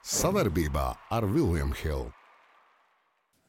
[0.00, 2.12] Savarbībā ar Vilniņu Hildu.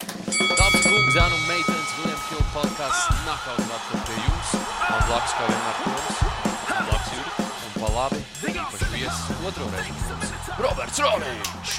[0.02, 4.52] Kungi, zēnu un meitenes, Viljams Hilda podkāsts Nakaut atkal pie jums.
[4.82, 6.20] Man blakus kā vienmēr Toms,
[6.68, 8.20] man blakus Jurika un pa labi
[8.52, 10.20] īpaši viesis otro reizi.
[10.60, 11.78] Roberts Roniņš!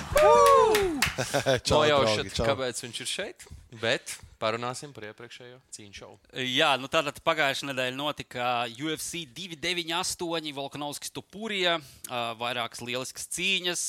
[1.68, 3.48] Čau, Nojaušat, kāpēc viņš ir šeit,
[3.82, 6.18] bet parunāsim par iepriekšējo cīņu šovu.
[6.50, 13.86] Jā, nu tātad pagājušajā nedēļā notika UFC 298, Volkanovskis Tupurija, uh, vairākas lieliskas cīņas.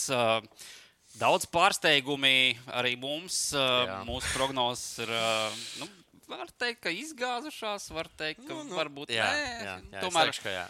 [1.19, 3.51] Daudz pārsteigumi arī mums.
[3.53, 3.99] Jā.
[4.07, 5.11] mūsu prognozes ir.
[5.81, 5.89] Nu,
[6.33, 9.49] Var teikt, ka izgāzušās, var teikt, ka nu, nu, varbūt Jā, nē.
[9.67, 10.63] jā, jā Tomēr teikšu, ka jā.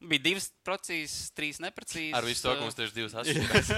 [0.00, 2.16] Bija divas precīzas, trīs neprecīzas.
[2.18, 3.70] Ar visu to, ka mums tieši divas atšķirības.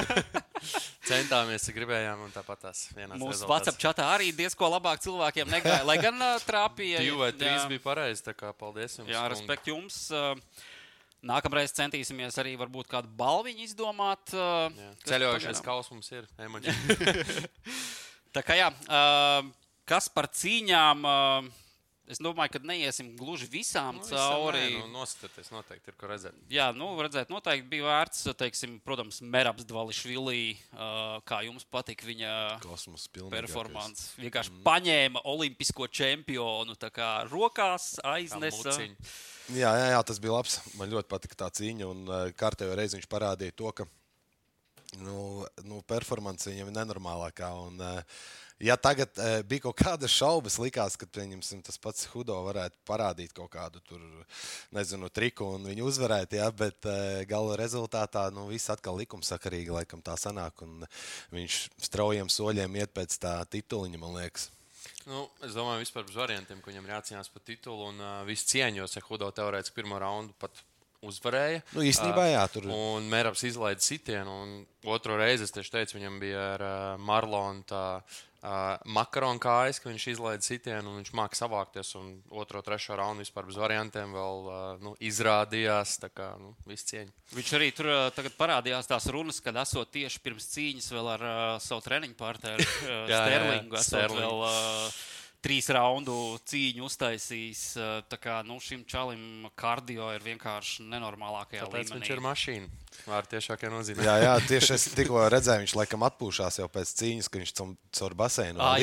[1.08, 3.46] Centāmies, gribējām, un tāpat tās vienās Mūsu.
[3.50, 7.00] WhatsApp čatā arī diezko labāk cilvēkiem negāja, lai gan uh, trāpīja.
[7.04, 7.70] Divi vai trīs jā.
[7.72, 9.10] bija pareizi, tā kā paldies jums.
[9.12, 10.02] Jā, respekt jums.
[10.12, 10.36] Uh,
[11.20, 14.30] Nākamreiz centīsimies arī varbūt kādu balviņu izdomāt.
[14.32, 14.72] uh,
[15.04, 16.24] pagaidām- kaus mums ir.
[18.36, 19.44] Tā kā jā, uh,
[19.84, 21.68] kas par cīņām, uh,
[22.10, 24.64] es domāju, ka neiesim gluži visām Nu, cauri.
[24.76, 26.36] Nu, noskatieties, noteikti ir ko redzēt.
[26.52, 30.42] Jā, nu, redzēt, noteikti bija vērts, teiksim, protams, Merabs Dvališvilī,
[30.74, 32.32] uh, kā jums patika viņa
[32.64, 33.46] Kosmos pilnīgākais.
[33.46, 34.08] performance.
[34.20, 34.64] Vienkārši mm.
[34.66, 38.74] paņēma olimpisko čempionu kā rokās, aiznesa.
[39.50, 40.60] Jā, jā, jā, tas bija labs.
[40.78, 41.88] Man ļoti patika tā cīņa.
[41.90, 43.86] Un uh, kārtējo reizi viņš parādīja to, ka
[44.98, 47.50] nu, nu, performance viņam ir nenormālākā.
[47.66, 48.22] Un, uh,
[48.60, 53.50] ja tagad uh, bija kaut kādas šaubas, likās, ka tas pats Hudo varētu parādīt kaut
[53.54, 54.00] kādu tur,
[54.76, 60.02] nezinu, triku un viņu uzvarēt, jā, bet uh, gala rezultātā nu, viss atkal likumsakarīgi laikam
[60.04, 60.62] tā sanāk.
[60.66, 60.84] Un
[61.34, 64.50] viņš straujiem soļiem iet pēc tā tituliņa, man liekas.
[65.08, 67.90] Nu, es domāju, vispār par variantiem, ka viņam ir jācīnās par titulu.
[67.92, 70.62] Un uh, viss cieņos, ja Hudo teorētiski pirmo raundu pat
[71.00, 71.62] uzvarēja.
[71.72, 74.34] Nu, īstenībā, jā, tur- Un Mēraps izlaida sitienu.
[74.44, 76.64] Un otro reizi es tieši teicu, viņam bija ar
[77.00, 77.64] Marlonu
[78.42, 81.92] uh, makaronu kājas, ka viņš izlaida sitienu un viņš māca savākties.
[82.00, 85.98] Un otro, trešo raundu vispār bez variantiem vēl uh, nu, izrādījās.
[86.16, 86.54] Kā nu.
[87.36, 91.54] Viņš arī tur uh, parādījās tās runas, kad esot tieši pirms cīņas vēl ar uh,
[91.62, 93.80] savu treniņu partneri uh, Sterlingu.
[95.40, 96.12] Trīs raundu
[96.44, 97.60] cīņu uztaisījis.
[98.12, 101.96] Tā kā nu, šim čalim kardio ir vienkārši nenormālākajā Tāpēc līmenī.
[102.02, 102.68] viņš ir mašīna.
[103.08, 104.04] Vārds tiešākajā nozīmē.
[104.04, 107.52] Jā, jā, tieši es tikko redzēju, viņš laikam atpūšās jau pēc cīņas, ka viņš
[107.96, 108.12] caur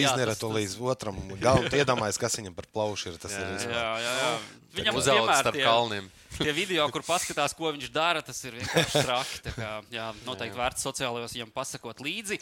[0.01, 1.67] jā, iznēra tas- to līdz otram galam.
[1.69, 3.19] Iedomājieties, kas viņam par plaušu ir.
[3.21, 3.75] Tas Jā, ir jā.
[3.77, 4.31] Jā, jā, jā.
[4.77, 6.09] Viņam Uzaugs starp tie- kalniem.
[6.37, 9.39] Tie video, kur paskatās, ko viņš dara, tas ir vienkārši traki.
[9.45, 12.39] Tā Kā, jā, noteikti vērts sociālajos viņam pasakot līdzi.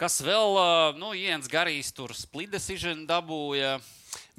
[0.00, 0.60] Kas vēl,
[0.96, 3.76] nu, Jēns Garīs tur split decision dabūja.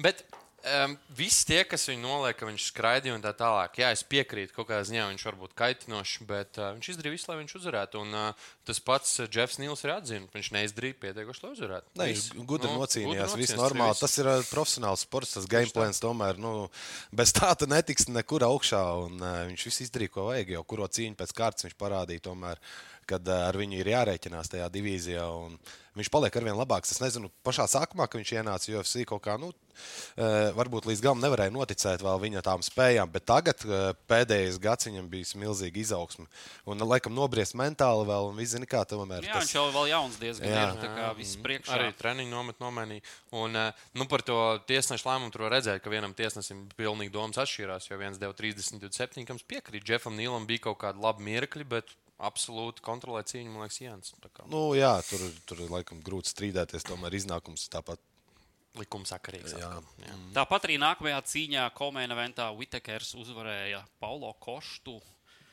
[0.02, 0.24] Bet
[0.62, 4.54] um, visi tie, kas viņu noliek, ka viņš skraidīja un tā tālāk, jā, es piekrītu,
[4.56, 8.02] kaut kādā ziņā viņš var būt kaitinošs, bet uh, viņš izdarīja visu, lai viņš uzvarētu.
[8.02, 11.92] Un uh, tas pats uh, Jeffs Nīls ir atzīmējis, viņš neizdarīja pietiekuši, lai uzvarētu.
[12.02, 12.30] Viss.
[12.32, 13.36] viņš gudri Nu, nocīnījās.
[13.40, 13.98] Viss normāli.
[14.00, 15.36] Tas ir uh, profesionāls sports.
[15.36, 16.54] Tas gameplans tomēr nu,
[17.14, 18.82] bez tā tu netiks nekur augšā.
[19.08, 20.56] Un, uh, viņš viss izdarīja, ko vajag.
[20.56, 22.62] Jau kuro cīņu pēc kārtas viņš parādīja, tomēr,
[23.08, 25.24] kad uh, ar viņu ir jārēķinās tajā divīzijā.
[25.44, 25.56] Un
[25.98, 26.94] viņš paliek ar vien labāks.
[26.94, 29.36] Es nezinu, pašā sākumā, kad viņš ienāca UFC kaut kā.
[29.40, 34.60] Nu, uh, Varbūt līdz galam nevarēja noticēt vēl viņa tām spējām, bet tagad uh, pēdējais
[34.62, 36.26] gads viņam bija milzīga izaugsme.
[36.64, 39.26] Un, uh, laikam, nobriest mentāli vēl, un viss zina, kā tomēr.
[39.28, 40.64] Jā, viņš jau vēl jauns diezgan Jā.
[40.68, 40.80] ir.
[40.82, 41.76] Tā kā viss priekšā.
[41.76, 43.04] Arī treniņu nomet nomainīja.
[43.42, 47.88] Un nu, par to tiesnešu lēmumu tur var redzēt, ka vienam tiesnesim pilnīgi domas atšķirās.
[47.90, 49.84] Jo viens deva 30, 27, kam piekrīt.
[49.88, 54.14] Džefam Nīlam bija kaut kāda laba mirkļa, bet absolūti kontrolē cīņu, man liekas, Jānis.
[54.22, 56.86] Tā kā Nu, jā, tur, tur ir laikam grūti strīdēties.
[56.88, 58.00] Tomēr iznākums tāpat.
[58.78, 59.52] likumsakarīgs.
[59.58, 59.68] Jā.
[59.68, 60.14] atkal, jā.
[60.38, 64.94] Tāpat arī nākamajā cīņā Komēna Ventā Vitekers uzvarēja Paulo Koštu.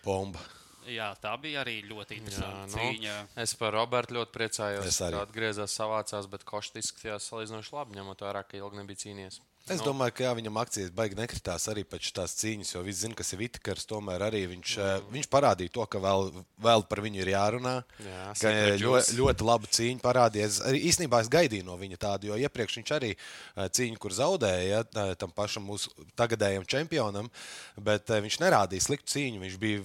[0.06, 0.40] Bomba.
[0.88, 3.16] Jā, tā bija arī ļoti Jā, interesanta nu, cīņa.
[3.44, 5.00] es par Robertu ļoti priecājos.
[5.12, 9.42] Ka Atgriezās savācās, bet Košs izskatījās salīdzinoši labi, ņemot vērā, ka ilgi nebija cīnījies.
[9.70, 13.04] Es Nu, domāju, ka jā, viņam akcijas baigi nekritās arī pēc tās cīņas, jo viss
[13.04, 13.86] zina, kas ir Vitkars.
[13.90, 15.08] Tomēr arī viņš, mm.
[15.14, 16.32] viņš parādīja to, ka vēl,
[16.66, 17.76] vēl par viņu ir jārunā.
[18.06, 20.60] Jā, ka secret ļoti, ļoti labu cīņu parādījies.
[20.70, 24.84] Arī īstenībā es gaidīju no viņa tādu, jo iepriekš viņš arī eh, cīņu, kur zaudēja
[24.86, 27.30] eh, tam pašam mūsu tagadējam čempionam,
[27.78, 29.44] bet eh, viņš nerādīja sliktu cīņu.
[29.46, 29.84] Viņš bija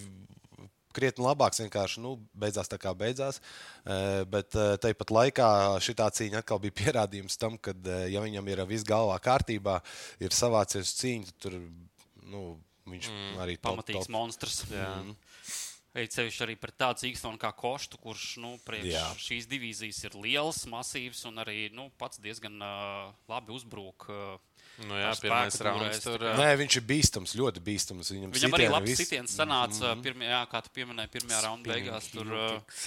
[0.95, 1.61] krietni labāks.
[1.63, 3.41] Vienkārši nu, beidzās tā, kā beidzās.
[3.85, 5.49] Eh, Bet eh, tāpat laikā
[5.85, 7.77] šī cīņa atkal bija pierādījums tam, ka,
[8.11, 9.81] ja viņam ir viss galvā kārtībā,
[10.23, 11.61] ir savācies uz cīņu, tad tur
[12.31, 12.47] nu,
[12.89, 14.15] viņš mm, arī top, Pamatīgs top.
[14.17, 14.65] monstrs.
[14.73, 14.97] Jā.
[15.95, 19.05] It sevišķi arī pret tādu cīkstonu kā Kostu, kurš nu, priekš Jā.
[19.23, 24.09] šīs divīzijas ir liels, masīvs un arī nu, pats diezgan uh, labi uzbrūk.
[24.11, 26.25] Uh, Nu, jā, pirmais rauns tur.
[26.35, 28.11] Nē, viņš ir bīstams, ļoti bīstams.
[28.11, 30.03] Viņam, Viņam arī labs viss- sitiens sanāca, mm -hmm.
[30.03, 32.11] pirmajā, kā tu pieminēji, pirmajā raunda beigās.
[32.11, 32.79] Tur uh,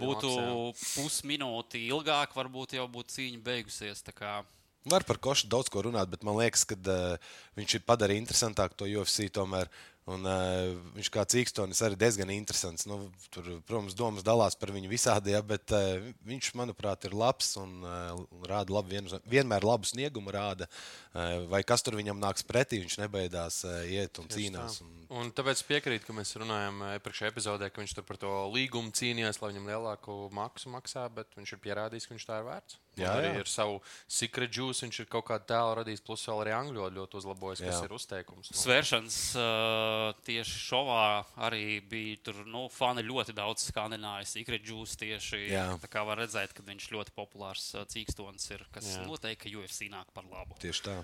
[0.00, 0.54] būtu jā.
[0.94, 4.00] pusminūti ilgāk, varbūt jau būtu cīņa beigusies.
[4.02, 4.42] tā kā.
[4.84, 7.16] Var par košu daudz ko runāt, bet man liekas, ka uh,
[7.56, 9.28] viņš ir padarījis interesantāku to UFC.
[9.28, 9.68] Tomēr.
[10.04, 12.84] Un, uh, viņš kā cīkstonis arī diezgan interesants.
[12.84, 17.54] Nu, tur, protams, domas dalās par viņu visādi, ja, bet uh, viņš, manuprāt, ir labs
[17.60, 20.34] un uh, rāda labu, vien, vienmēr labu sniegumu.
[20.34, 24.82] Rāda, uh, vai kas tur viņam nāks pretī, viņš nebeidās uh, iet un cīnās.
[24.84, 28.30] Un, Un tāpēc piekrītu, ka mēs runājām ā, iepriekšējā epizodē, ka viņš tur par to
[28.50, 32.48] līgumu cīnījās, lai viņam lielāku maksu maksā, bet viņš ir pierādījis, ka viņš tā ir
[32.48, 32.80] vērts.
[32.94, 33.40] Un Jā, arī jā.
[33.42, 37.00] ar savu secret juice viņš ir kaut kādu tēlu radījis, plus vēl arī angļu valodu
[37.00, 37.84] ļoti uzlabojis, kas Jā.
[37.88, 38.50] ir uzteikums.
[38.52, 41.04] Nu, Svēršanas uh, tieši šovā
[41.48, 42.20] arī bija.
[42.28, 45.40] Tur nu, fani ļoti daudz skandināja Secret Juice tieši.
[45.50, 45.64] Jā.
[45.82, 49.02] Tā kā var redzēt, ka viņš ļoti populārs uh, cīkstons ir, kas Jā.
[49.08, 50.54] noteikti UFC nāk par labu.
[50.62, 50.96] tieši tā.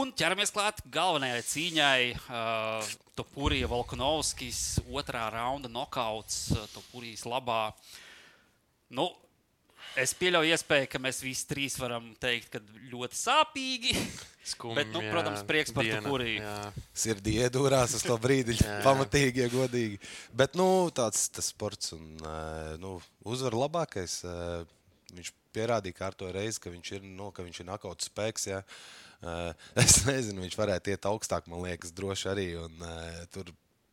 [0.00, 2.02] Un ķeramies klāt galvenajai cīņai.
[2.26, 7.72] Uh, Topurija Volkanovskis, otrā raunda nokauts uh, Topurijas labā.
[8.90, 9.10] Nu,
[9.98, 12.60] es pieļauju iespēju, ka mēs visi trīs varam teikt, ka
[12.92, 13.94] ļoti sāpīgi.
[14.48, 16.40] skumji, Bet, nu, jā, protams, prieks par diena, Tupuriju.
[16.40, 16.72] jā.
[16.96, 19.98] sirdī iedūrās uz to brīdi, pamatīgi, ja godīgi.
[20.32, 22.06] Bet nu, tāds tas sports un
[22.80, 22.94] nu,
[23.28, 24.22] uzvar labākais.
[25.12, 28.48] Viņš pierādīja kārto reizi, ka viņš ir, nu, ka viņš ir nakauts spēks.
[28.54, 28.62] Ja.
[29.18, 29.52] Eh,
[29.82, 32.44] Es nezinu, viņš varētu iet augstāk, man liekas, droši arī.
[32.62, 32.84] Un,
[33.34, 33.48] tur,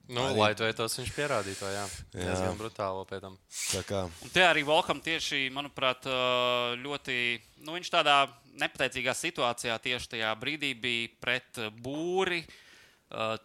[0.07, 1.87] Nu, Arī- lai to tos viņš pierādītu, to.
[2.13, 3.37] Diezgan brutāli pēc tam.
[4.33, 6.05] te arī Volkam tieši, manuprāt,
[6.77, 7.41] ļoti.
[7.65, 8.27] Nu, viņš tādā
[8.59, 12.45] nepateicīgā situācijā tieši tajā brīdī bija pret būri.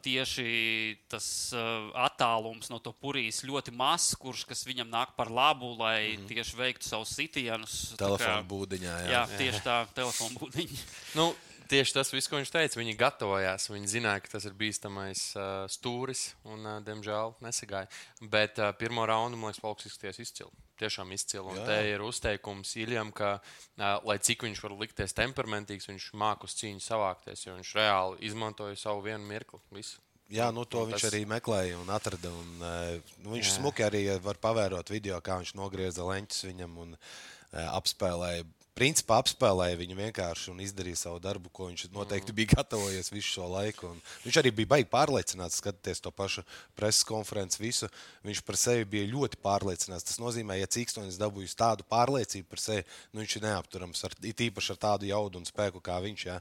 [0.02, 1.52] Tieši tas
[1.94, 6.28] attālums no to purijas ļoti mazs, kurš kas viņam nāk par labu, lai mm -hmm.
[6.28, 7.94] tieši veiktu savus sitienus.
[7.96, 8.94] Telefona būdiņā.
[9.04, 9.10] Jā.
[9.10, 10.80] Jā, tieši tā, telefona būdiņa.
[11.14, 11.34] Nu,
[11.70, 12.78] tieši tas viss, ko viņš teica.
[12.80, 17.88] Viņi gatavojās, viņi zināja, ka tas ir bīstamais uh, stūris, un, uh, diemžēl, nesagāja.
[18.20, 20.50] Bet uh, pirmo raundu, man liekas, Falks izskatījās izcili.
[20.80, 21.44] Tiešām izcili.
[21.44, 21.64] Un Jā.
[21.68, 26.54] te ir uzteikums Iljam, ka, uh, lai cik viņš var likties temperamentīgs, viņš māku uz
[26.60, 29.60] cīņu savākties, jo viņš reāli izmantoja savu vienu mirkli.
[29.76, 29.98] Visu.
[30.30, 32.30] Jā, nu, to Un viņš tas- arī meklēja un atrada.
[32.30, 33.56] Un, eh, nu, viņš Jā.
[33.58, 38.44] smuki arī var pavērot video, kā viņš nogrieza leņķus viņam un eh, apspēlēja.
[38.80, 43.50] Principā apspēlēja viņu vienkārši un izdarīja savu darbu, ko viņš noteikti bija gatavojies visu šo
[43.52, 43.90] laiku.
[43.92, 46.46] Un viņš arī bija baigi pārliecināts, skatoties to pašu
[46.78, 47.90] preses konferenci, visu.
[48.24, 50.08] Viņš par sevi bija ļoti pārliecināts.
[50.08, 54.44] Tas nozīmē, ja Cīkstonis dabūjis tādu pārliecību par sevi, nu, viņš ir neapturams, ar, it
[54.48, 56.26] īpaši ar tādu jaudu un spēku kā viņš.
[56.30, 56.40] Jā.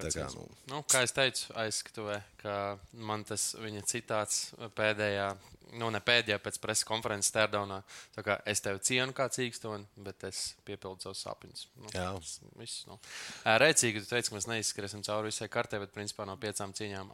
[0.00, 2.54] Tā kā, nu, Nu, kā es teicu, aizskatuvē, ka
[2.96, 4.38] man tas viņa citāts
[4.78, 5.34] pēdējā,
[5.72, 7.80] nu, ne pēdējā pēc preses konferences Tērdaunā.
[8.14, 11.66] tā kā Es tevi cienu kā cīkstoni, bet es piepildu savus sapņus.
[11.80, 12.10] Nu, Jā.
[12.18, 12.98] tas Viss, nu.
[13.44, 17.10] Rēcīgi, tu teici, ka mēs neizskriesim cauri visai kartē, bet principā no piecām cīņām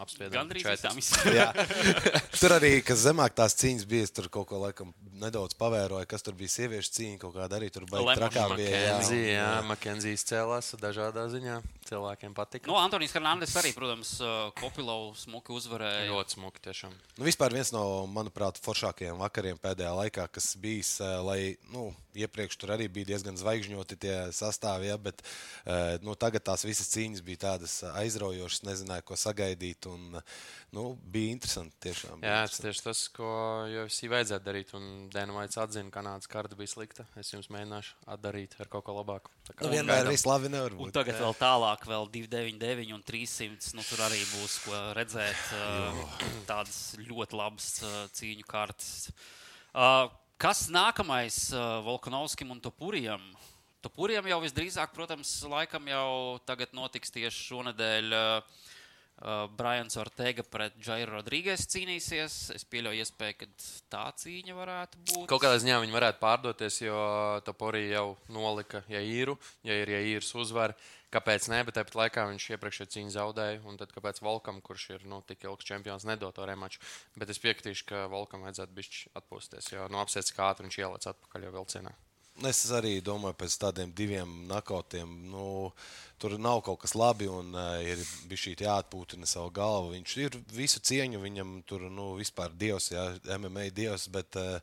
[0.60, 0.96] četras.
[0.96, 1.32] visām.
[1.38, 1.52] Jā.
[2.34, 6.34] Tur arī, kas zemāk tās cīņas bija, tur kaut ko laikam nedaudz pavēroju, kas tur
[6.34, 8.48] bija sieviešu cīņa, kaut kāda arī tur bija trakā.
[8.56, 11.60] Bija, jā, Makenzija, jā, Makenzijas cēlās dažādā ziņā.
[11.90, 12.70] Cilvēkiem patika.
[12.70, 14.12] Nu, Antonius Hernandez arī, protams,
[14.60, 16.08] Kopilovs smuki uzvarēja.
[16.10, 16.94] Ļoti smuki tiešām.
[17.18, 21.40] Nu, vispār viens no, manuprāt, foršākajiem vakariem pēdējā laikā, kas bijis, eh, lai
[21.72, 26.64] nu, iepriekš tur arī bija diezgan zvaigžņoti tie sastāvji, ja, bet eh, nu, tagad tās
[26.66, 29.86] visas cīņas bija tādas aizraujošas, nezināju, ko sagaidīt.
[29.90, 30.18] Un,
[30.74, 32.20] nu, bija interesanti tiešām.
[32.22, 32.66] bija Jā, tas interesanti.
[32.68, 33.30] tieši tas, ko
[33.84, 34.74] UFC vajadzētu darīt.
[34.78, 37.04] Un Dienvidas atzina, ka kanādas karta bija slikta.
[37.20, 39.32] Es jums mēģināšu atdarīt ar kaut ko labāku.
[39.48, 40.94] Tā kā Nu, vienmēr viss labi nevar Un būt.
[40.96, 43.74] tagad vēl tālāk, vēl 299 un 300.
[43.76, 45.42] Nu, tur arī būs ko redzēt.
[45.58, 46.00] Uh,
[46.48, 49.10] tādas ļoti labas uh, cīņu kartes.
[49.70, 50.08] Uh,
[50.40, 53.20] kas nākamais uh, Volkanovskim un Topurijam?
[53.84, 58.08] Topurijam jau visdrīzāk, protams, laikam jau tagad notiks tieši šonadēļ.
[58.16, 58.59] Uh,
[59.20, 62.36] Uh, Brians Ortega pret Jairu Rodrīgas cīnīsies.
[62.54, 63.48] Es pieļauju, iespēju, ka
[63.92, 65.26] tā cīņa varētu būt.
[65.28, 67.02] Kaut kādā ziņā viņi varētu pārdoties, jo
[67.44, 69.36] Toporī jau nolika Jaīru,
[69.68, 70.78] ja ir Jaīras uzvara.
[71.12, 71.60] Kāpēc ne?
[71.66, 73.60] Bet tāpat laikā viņš iepriekšējā cīņā zaudēja.
[73.68, 76.80] Un tad kāpēc Volkam, kurš ir nu, tik ilgs čempions, nedod to remaču?
[77.18, 81.10] Bet es piekritīšu, ka Volkam vajadzētu bišķi atpūsties, jo no apsēs kā ātri viņš ieliec
[81.12, 81.98] atpakaļ jau vilcienā.
[82.48, 85.68] Es arī domāju, pēc tādiem diviem nakautiem, nu,
[86.20, 89.90] tur nav kaut kas labi un uh, ir bijis šī jāatpūtina savu galvu.
[89.92, 93.04] Viņš ir visu cieņu, viņam tur nu, vispār dievs, jā,
[93.36, 94.56] MMA dievs, bet uh,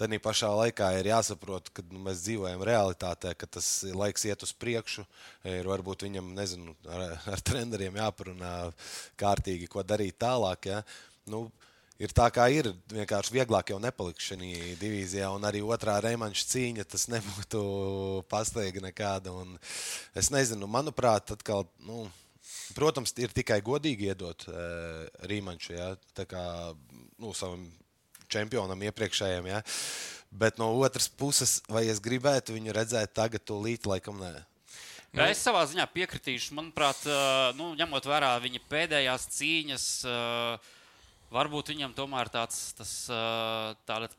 [0.00, 4.54] tādā pašā laikā ir jāsaprot, ka nu, mēs dzīvojam realitātē, ka tas laiks iet uz
[4.56, 5.04] priekšu.
[5.52, 8.54] Ir varbūt viņam, nezinu, ar, ar treneriem jāparunā
[9.20, 10.72] kārtīgi, ko darīt tālāk.
[10.72, 10.80] Ja?
[11.28, 11.50] Nu,
[12.02, 12.70] ir tā, kā ir.
[12.92, 17.62] Vienkārši vieglāk jau nepalikt šajā divīzijā, un arī otrā remanša cīņa tas nebūtu
[18.32, 19.34] pastaiga nekāda.
[19.44, 19.54] Un
[20.18, 21.68] es nezinu, manuprāt, atkal.
[21.86, 22.08] Nu,
[22.72, 24.62] Protams, ir tikai godīgi iedot e,
[25.28, 25.90] rīmanšu ja,
[26.28, 26.44] kā,
[27.20, 27.66] nu, savam
[28.32, 29.48] čempionam iepriekšējiem.
[29.50, 29.60] Ja.
[30.32, 34.32] Bet no otras puses, vai es gribētu viņu redzēt tagad, tūlīt, laikam, nē.
[35.12, 36.54] Nu, es savā ziņā piekritīšu.
[36.56, 37.04] Manuprāt,
[37.58, 39.88] nu, ņemot vērā viņa pēdējās cīņas,
[41.32, 42.92] varbūt viņam tomēr tāds, tas,
[43.88, 44.10] tāda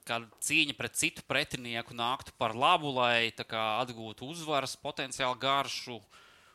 [0.43, 5.99] cīņa pret citu pretinieku nāktu par labu, lai kā, atgūtu uzvaras potenciālu garšu.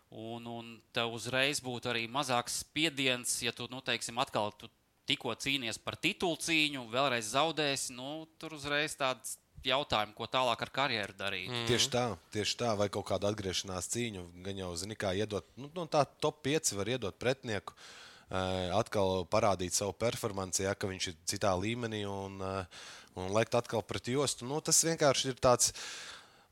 [0.09, 4.71] Un, un tev uzreiz būtu arī mazāks spiediens, ja tu, nu, teiksim, atkal tu
[5.09, 7.93] tikko cīnies par titulu cīņu, vēlreiz zaudēsi.
[7.97, 9.37] Nu, tur uzreiz tāds
[9.69, 11.53] jautājumu, ko tālāk ar karjeru darīt.
[11.53, 11.69] Mm.
[11.69, 15.69] Tieši tā, tieši tā, vai kaut kāda atgriešanās cīņa, gan jau zini, kā iedot, nu,
[15.77, 17.77] no tā top 5 var iedot pretinieku.
[17.77, 23.83] Uh, atkal parādīt savu performanci, ja viņš ir citā līmenī un, uh, un liekt atkal
[23.83, 24.47] pret jostu.
[24.49, 25.73] Nu, tas vienkārši ir tāds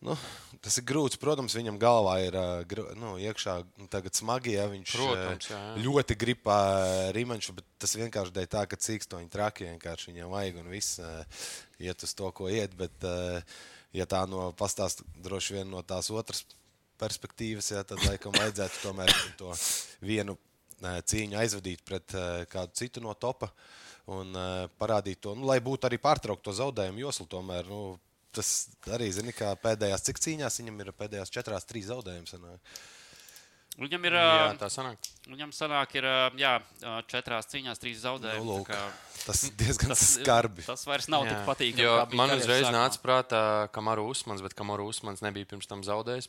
[0.04, 0.12] Nu,
[0.61, 1.16] tas ir grūts.
[1.21, 2.37] Protams, viņam galvā ir
[3.00, 3.54] nu, iekšā
[4.12, 4.52] smagi.
[4.59, 5.85] Ja, viņš Protams, jā, jā.
[5.87, 6.50] ļoti grib
[7.16, 11.00] rīmenšu, bet tas vienkārši dēļ tā, ka cīkstoņi traki vienkārši viņam vajag un viss
[11.80, 12.76] iet uz to, ko iet.
[12.76, 13.09] Bet,
[13.97, 16.45] ja tā no pastāst droši vien no tās otras
[17.00, 19.52] perspektīvas, ja, tad laikam vajadzētu tomēr to
[20.04, 20.37] vienu
[20.83, 22.16] cīņu aizvadīt pret
[22.52, 23.50] kādu citu no topa
[24.12, 24.37] un
[24.78, 27.26] parādīt to, nu, lai būtu arī pārtraukt to zaudējumu joslu.
[27.30, 27.97] Tomēr, nu,
[28.37, 32.37] tas arī, zini, kā pēdējās cik cīņās viņam ir pēdējās četrās, trīs zaudējumus.
[33.76, 34.18] Viņam ir.
[34.21, 35.11] Jā, tā sanāk.
[35.26, 36.06] Viņam sanāk, ir
[36.38, 36.54] jā,
[37.11, 38.47] četrās cīņās, trīs zaudējumi.
[38.47, 38.61] Nu,
[39.26, 40.62] Tas diezgan tas, skarbi.
[40.62, 41.33] Tas vairs nav jā.
[41.33, 42.18] tik patīkami.
[42.18, 43.40] Man uzreiz nāca prātā
[43.75, 46.28] Kamaru Usmans, bet Kamaru Usmans nebija pirms tam zaudējis.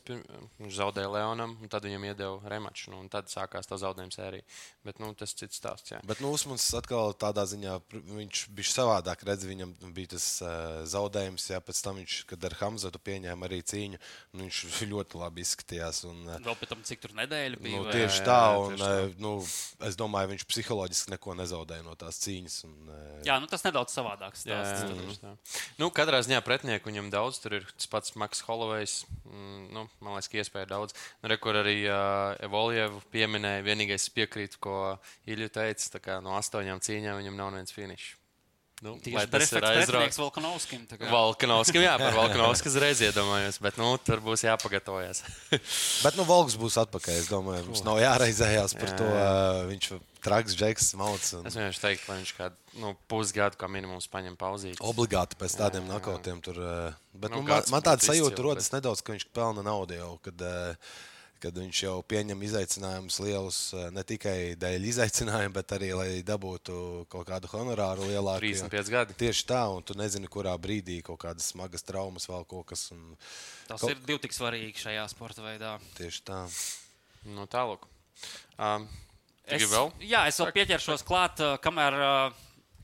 [0.58, 2.90] Viņš zaudēja Leonam, un tad viņam iedeva remaču.
[2.90, 4.46] Nu, tad sākās tā zaudējuma sērija.
[4.88, 5.92] Bet nu, tas cits stāsts.
[5.94, 6.00] Jā.
[6.08, 9.22] Bet nu, Usmans atkal tādā ziņā viņš bija savādāk.
[9.28, 13.60] Redz, viņam bija tas uh, zaudējums, jā, pēc tam viņš, kad ar Hamzatu pieņēma arī
[13.62, 14.02] cīņu,
[14.34, 16.02] nu, viņš ļoti labi izskatījās.
[16.10, 17.84] Un, uh, Vēl pēc tam, cik tur nedēļa bija.
[17.84, 18.87] Nu, tieši jā, tā, un
[19.22, 19.32] nu,
[19.86, 22.56] es domāju, viņš psiholoģiski neko nezaudēja no tās cīņas.
[22.68, 22.92] Un,
[23.26, 24.44] Jā, nu tas nedaudz savādāks.
[24.44, 25.32] Stāsts, jā, jā, jā.
[25.80, 27.40] Nu, katrā ziņā pretinieku viņam daudz.
[27.42, 29.00] Tur ir tas pats Maks Holovejs.
[29.24, 30.96] Mm, nu, man liekas, ka iespēja daudz.
[31.22, 33.66] Nu, re, kur arī uh, Evoljevu pieminēja.
[33.66, 34.96] Vienīgais piekrīt, ko
[35.30, 38.17] Ilju teica, ka no astoņām cīņām viņam nav viens finišs.
[38.78, 40.84] Nu, Tieši tas ir aizrauts Volkanovskim.
[41.10, 45.24] Volkanovskim, jā, par Volkanovskim uzreiz iedomājos, bet nu, tur būs jāpagatavojas.
[46.04, 47.16] bet nu, Volks būs atpakaļ.
[47.18, 49.00] Es domāju, mums nav jāraizējās par jā, jā.
[49.00, 49.66] to.
[49.72, 49.90] Viņš
[50.22, 51.34] traks, džeks, mauts.
[51.34, 51.50] Un...
[51.50, 54.78] Es vienkārši teiktu, ka viņš kādu nu, pusgadu kā minimums paņem pauzīt.
[54.86, 56.62] Obligāti pēc tādiem nakautiem tur.
[57.18, 58.78] Bet, nu, nu, man, man tāda sajūta rodas bet...
[58.78, 60.12] nedaudz, ka viņš pelna naudu jau.
[60.22, 60.98] Kad, uh,
[61.42, 67.06] kad viņš jau pieņem izaicinājumus lielus eh, ne tikai dēļ izaicinājuma, bet arī lai dabūtu
[67.12, 68.44] kaut kādu honorāru lielāku.
[68.46, 69.18] 35 gadi.
[69.24, 72.88] Tieši tā, un tu nezini, kurā brīdī kaut kādas smagas traumas vēl kaut kas.
[72.96, 73.14] Un...
[73.68, 73.92] Tas kaut...
[73.94, 75.76] ir divi tik svarīgi šajā sporta veidā.
[75.98, 76.42] Tieši tā.
[77.28, 77.86] Nu, tālāk.
[78.58, 78.88] Um,
[79.48, 79.86] Es, vēl?
[80.04, 81.94] Jā, es vēl pieķeršos klāt, kamēr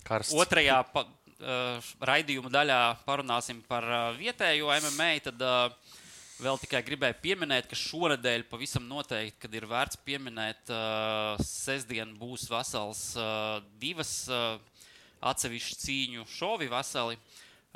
[0.08, 0.32] Karsts.
[0.32, 5.10] otrajā pa, uh, raidījuma daļā parunāsim par uh, vietējo MMA.
[5.28, 5.83] Tad uh,
[6.44, 12.46] vēl tikai gribēju pieminēt, ka šonadēļ pavisam noteikti, kad ir vērts pieminēt, uh, sestdien būs
[12.52, 14.58] vesels uh, divas uh,
[15.24, 17.18] atsevišķu cīņu šovi veseli.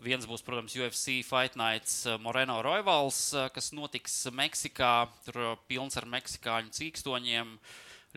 [0.05, 5.09] Viens būs, protams, UFC Fight Nights Moreno Roivals, kas notiks Meksikā.
[5.27, 7.57] Tur pilns ar meksikāņu cīkstoņiem.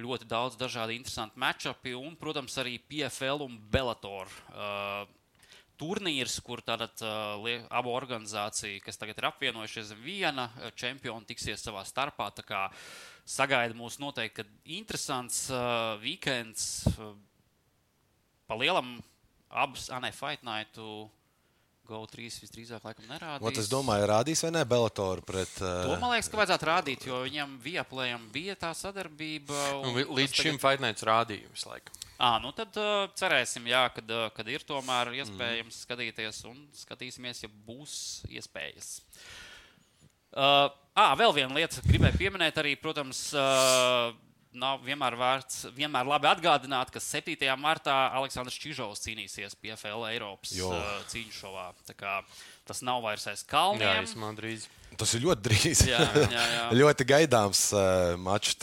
[0.01, 4.29] Ļoti daudz dažādu interesantu matčupi un, protams, arī PFL un Bellator.
[4.53, 5.09] Uh,
[5.81, 10.47] turnīrs, kur tātad uh, abu organizāciju, kas tagad ir apvienojušies viena
[10.77, 12.29] čempiona, tiksies savā starpā.
[13.31, 14.45] Sagaida mūs noteikti
[14.77, 16.85] interesants uh, weekends.
[16.93, 17.15] Uh,
[18.49, 18.99] pa lielam
[19.49, 21.09] abus Anē Fight Nightu
[21.91, 23.47] GO3 visdrīzāk laikam nerādīs.
[23.47, 25.51] Ot, es domāju, rādīs vai ne Belatoru pret.
[25.59, 25.87] Uh...
[25.87, 29.57] To man liekas, ka vajadzētu rādīt, jo viņam Vieplējam bija tā sadarbība.
[29.81, 30.63] Un, un līdz šim tagad...
[30.65, 32.00] Fightnights rādīja visu laiku.
[32.21, 35.77] À, nu tad uh, cerēsim, jā, kad, uh, kad ir tomēr iespējams mm.
[35.87, 37.95] skatīties un skatīsimies, ja būs
[38.29, 38.99] iespējas.
[40.29, 44.13] Uh, à, vēl viena lieta, gribēju pieminēt arī, protams, uh,
[44.53, 47.35] nav vienmēr vērts, vienmēr labi atgādināt, ka 7.
[47.57, 50.69] martā Aleksandrs Čižovs cīnīsies PFL Eiropas jo.
[50.75, 51.71] uh, cīņu šovā.
[52.67, 54.05] Tas nav vairs aiz kalniem.
[54.05, 54.67] Jā, drīz.
[54.99, 55.83] Tas ir ļoti drīz.
[55.87, 56.63] Jā, jā, jā.
[56.81, 58.57] ļoti gaidāms uh, mačs.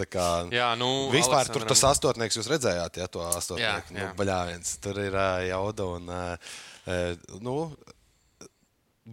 [0.54, 1.54] Jā, nu, vispār Aleksandram...
[1.54, 3.96] tur tas astotnieks jūs redzējāt, ja to astotnieku.
[3.96, 4.76] Nu, baļāviens.
[4.84, 6.52] Tur ir uh, jauda un uh,
[6.86, 7.56] uh, nu,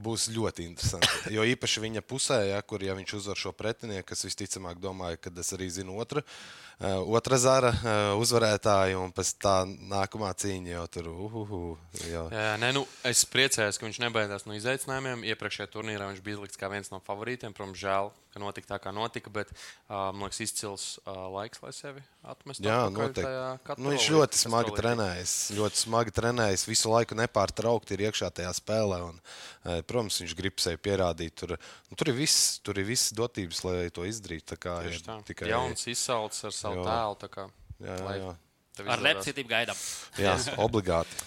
[0.05, 1.33] būs ļoti interesanti.
[1.33, 5.33] Jo īpaši viņa pusē, ja, kur ja viņš uzvar šo pretinieku, kas visticamāk domāja, ka
[5.41, 6.21] es arī zinu otru.
[6.21, 12.01] Uh, otra zara uh, uzvarētāja, un pēc tā nākamā cīņa jau tur uh, uh, uh,
[12.12, 12.25] jau.
[12.34, 15.24] Jā, nē, nu, es priecājos, ka viņš nebaidās no izaicinājumiem.
[15.32, 17.55] Iepriekšējā turnīrā viņš bija izlikts kā viens no favorītiem.
[17.55, 19.53] Protams, žēl, ka notika tā, kā notika, bet
[19.88, 22.65] man liekas, izcils laiks, lai sevi atmestu.
[22.65, 23.79] Jā, noteikti.
[23.79, 25.34] Nu, viņš ļoti smagi trenējas.
[25.55, 26.65] Ļoti smagi trenējas.
[26.67, 29.01] Visu laiku nepārtraukti ir iekšā tajā spēlē.
[29.10, 31.36] Un, eh, protams, viņš grib sevi pierādīt.
[31.39, 31.55] Tur,
[31.89, 34.48] nu, tur ir viss, tur ir viss dotības, lai to izdarītu.
[34.53, 35.17] Tā kā Tieši tā.
[35.29, 36.86] tikai Jauns izsaucis ar savu Jā.
[36.89, 37.17] tēlu.
[37.22, 37.48] tā kā,
[37.86, 38.36] Jā, jā.
[38.77, 39.81] tev Ar lepcītību gaidām.
[40.22, 41.24] Jā, obligāti.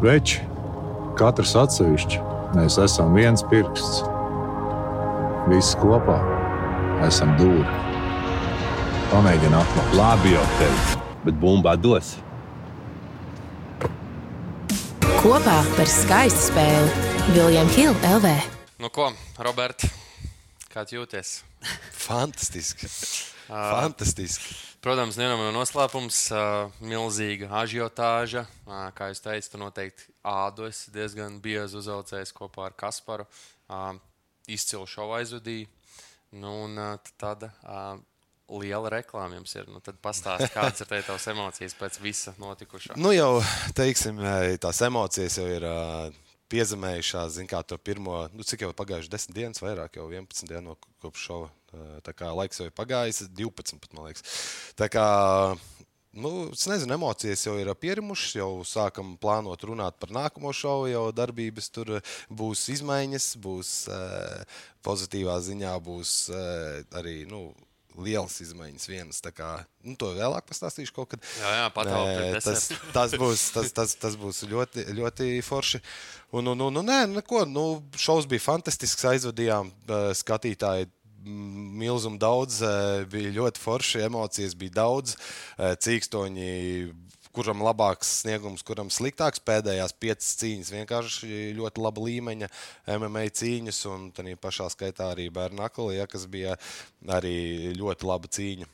[0.00, 0.40] Veči,
[1.20, 2.22] katrs atsevišķi,
[2.56, 4.02] mēs esam viens pirksts.
[5.50, 6.18] Visi kopā
[7.06, 7.78] esam dūri.
[9.10, 9.94] Pamēģini atklāt.
[9.98, 12.12] Labi, jau teicu, bet bumbā dos.
[15.20, 18.30] Kopā par skaistu spēli Viljams Hilde LV.
[18.80, 19.10] Nu, ko,
[19.42, 19.90] Roberts,
[20.72, 21.40] kā jūties?
[22.06, 22.88] Fantastiski.
[23.50, 24.54] Fantastiski.
[24.80, 28.46] Protams, nevienam nav noslēpums, uh, milzīga ažiotāža.
[28.64, 33.26] Uh, kā jūs teicat, tu noteikti ādu esi diezgan bieži uzaucējis kopā ar Kasparu.
[34.50, 35.68] Izcilu šovu aizvadīja.
[36.40, 37.98] Nu, un t- tāda uh,
[38.58, 39.68] liela reklāma jums ir.
[39.70, 42.96] Nu, tad pastāstiet, kādas ir tavas emocijas pēc visa notikušā.
[42.98, 43.40] Nu, jau
[43.78, 45.66] teiksim, eh, tās emocijas jau ir
[46.50, 47.36] piezemējušās.
[47.36, 50.78] Zin, kā to pirmo, nu, cik jau pagājuši 10 dienas, vairāk jau 11 dienu no
[51.02, 51.50] kopš šova.
[52.06, 54.24] Tā kā laiks jau ir pagājis, 12 pat man liekas.
[54.78, 55.06] Tā kā,
[56.18, 61.06] nu, es nezinu, emocijas jau ir pierimušas, jau sākam plānot runāt par nākamo šovu, jau
[61.14, 63.74] darbības tur būs izmaiņas, būs
[64.86, 66.16] pozitīvā ziņā, būs
[66.98, 67.50] arī, nu,
[67.98, 69.20] lielas izmaiņas vienas.
[69.34, 69.50] Kā,
[69.86, 71.26] nu, to vēlāk pastāstīšu kaut kad.
[71.40, 71.90] Jā, jā, pret
[72.44, 75.82] tas, tas, būs, tas, tas, tas būs ļoti, ļoti forši.
[76.36, 77.66] Un, un, un, un nē, neko, nu,
[77.98, 79.06] šovs bija fantastisks.
[79.10, 79.72] Aizvadījām
[80.16, 80.90] skatītāji.
[81.24, 82.62] mm, Milzumu daudz,
[83.10, 85.16] bija ļoti forši, emocijas bija daudz.
[85.58, 86.50] Cīkstoņi,
[87.36, 89.42] kuram labāks sniegums, kuram sliktāks.
[89.46, 92.50] Pēdējās piecas cīņas vienkārši ļoti laba līmeņa
[92.96, 96.58] MMA cīņas, un tā pašā skaitā arī Bērnakli, ja, kas bija
[97.18, 98.70] arī ļoti laba cīņa.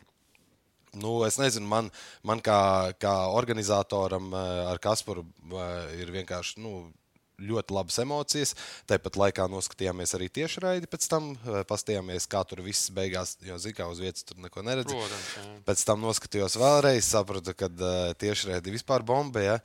[0.97, 1.91] Nu, es nezinu, man,
[2.25, 6.87] man kā, kā organizatoram eh, ar Kasparu eh, ir vienkārši nu,
[7.43, 8.55] ļoti labas emocijas.
[8.89, 13.91] Tāpat laikā noskatījāmies arī tiešraidi pēc tam, eh, paskatījāmies, kā tur viss beigās, jo zināmā
[13.93, 14.97] uz vietas tur neko neredzu.
[14.97, 15.57] Protams, jā.
[15.69, 19.43] Pēc tam noskatījos vēlreiz, sapratu, ka uh, tiešraidi vispār bomba.
[19.45, 19.59] Ja?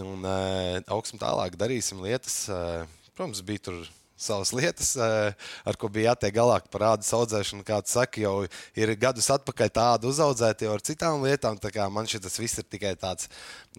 [0.00, 2.48] Un uh, augsim tālāk, darīsim lietas.
[2.48, 2.86] Uh,
[3.16, 3.82] protams, bija tur
[4.22, 5.32] savas lietas, uh,
[5.68, 7.66] ar ko bija jātiek galā par ādas audzēšanu.
[7.68, 8.34] Kā tu saki, jau
[8.78, 11.58] ir gadus atpakaļ tādu uzaudzēta jau ar citām lietām.
[11.92, 13.28] Man šis viss ir tikai tāds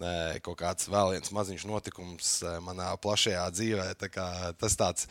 [0.00, 3.88] uh, kaut kāds vēl viens maziņš notikums uh, manā plašajā dzīvē.
[4.00, 4.12] Tā
[4.60, 5.08] Tas tāds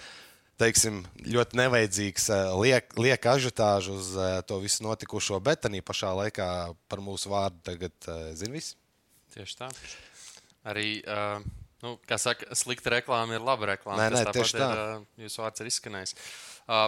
[0.60, 2.54] teiksim, ļoti nevajadzīgs, eh,
[3.02, 6.48] liek, ažiotāžu uz eh, to visu notikušo, bet arī pašā laikā
[6.90, 8.76] par mūsu vārdu tagad eh, zina visi.
[9.34, 9.70] Tieši tā.
[10.70, 11.42] Arī, uh,
[11.84, 14.00] nu, kā saka, slikta reklāma ir laba reklāma.
[14.02, 14.70] Nē, nē, tieši tā.
[14.74, 16.16] Ir, jūsu vārds ir izskanējis.
[16.64, 16.88] Uh,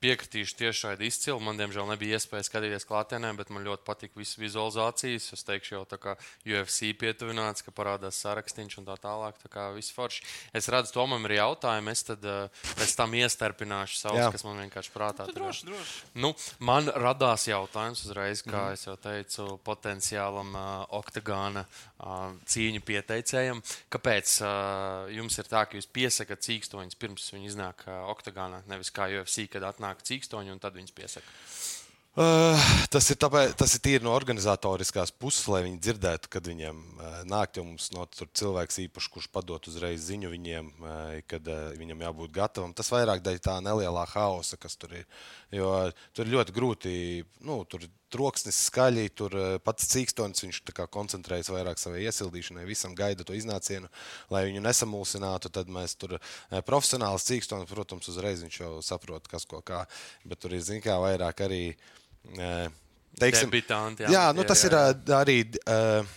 [0.00, 1.36] Piekritīšu tieši šādi izcili.
[1.44, 5.26] Man, diemžēl, nebija iespēja skatīties klātienē, bet man ļoti patīk visas vizualizācijas.
[5.36, 6.14] Es teikšu, jau tā kā
[6.48, 9.36] UFC pietuvināts, ka parādās sarakstīns un tā tālāk.
[9.42, 10.24] Tā kā viss forši.
[10.56, 11.92] Es redzu, Tomam ir jautājumi.
[11.92, 14.30] Es tad uh, pēc tam iestarpināšu savus, Jā.
[14.32, 15.36] kas man vienkārši prātā ir.
[15.36, 16.00] Droši, droši.
[16.24, 16.32] Nu,
[16.64, 18.80] man radās jautājums uzreiz, kā mm.
[18.86, 23.60] jau teicu, potenciālam uh, oktagāna uh, cīņu pieteicējam.
[23.92, 28.92] Kāpēc uh, jums ir tā, ka jūs piesakāt cīkstoņus pirms viņi iznāk uh, oktagānā, nevis
[28.96, 31.38] kā UFC, kad atnāk cīkstoņi un tad viņus piesaka?
[32.10, 32.58] Uh,
[32.90, 37.20] tas ir, tāpēc, tas ir tīri no organizatoriskās puses, lai viņi dzirdētu, kad viņiem uh,
[37.30, 37.54] nāk.
[37.54, 42.02] Jo mums no tur cilvēks īpaši, kurš padod uzreiz ziņu viņiem, uh, kad uh, viņam
[42.08, 42.74] jābūt gatavam.
[42.74, 45.06] Tas vairāk dēļ tā nelielā haosa, kas tur ir.
[45.54, 45.70] Jo
[46.10, 46.96] tur ir ļoti grūti,
[47.46, 50.60] nu, tur ir troksnis skaļi, tur uh, pats cīkstonis, viņš
[50.92, 53.90] koncentrējas vairāk savai iesildīšanai, visam gaida to iznācienu,
[54.32, 55.52] lai viņu nesamulsinātu.
[55.54, 59.84] Tad mēs tur uh, profesionāls cīkstonis, protams, uzreiz viņš jau saprot, kas ko kā,
[60.26, 61.64] bet tur ir, zin kā, vairāk arī.
[62.36, 62.68] Uh,
[63.20, 64.82] Debitanti, jā, jā, nu, tas jā, ir jā.
[64.86, 66.12] ā, arī uh,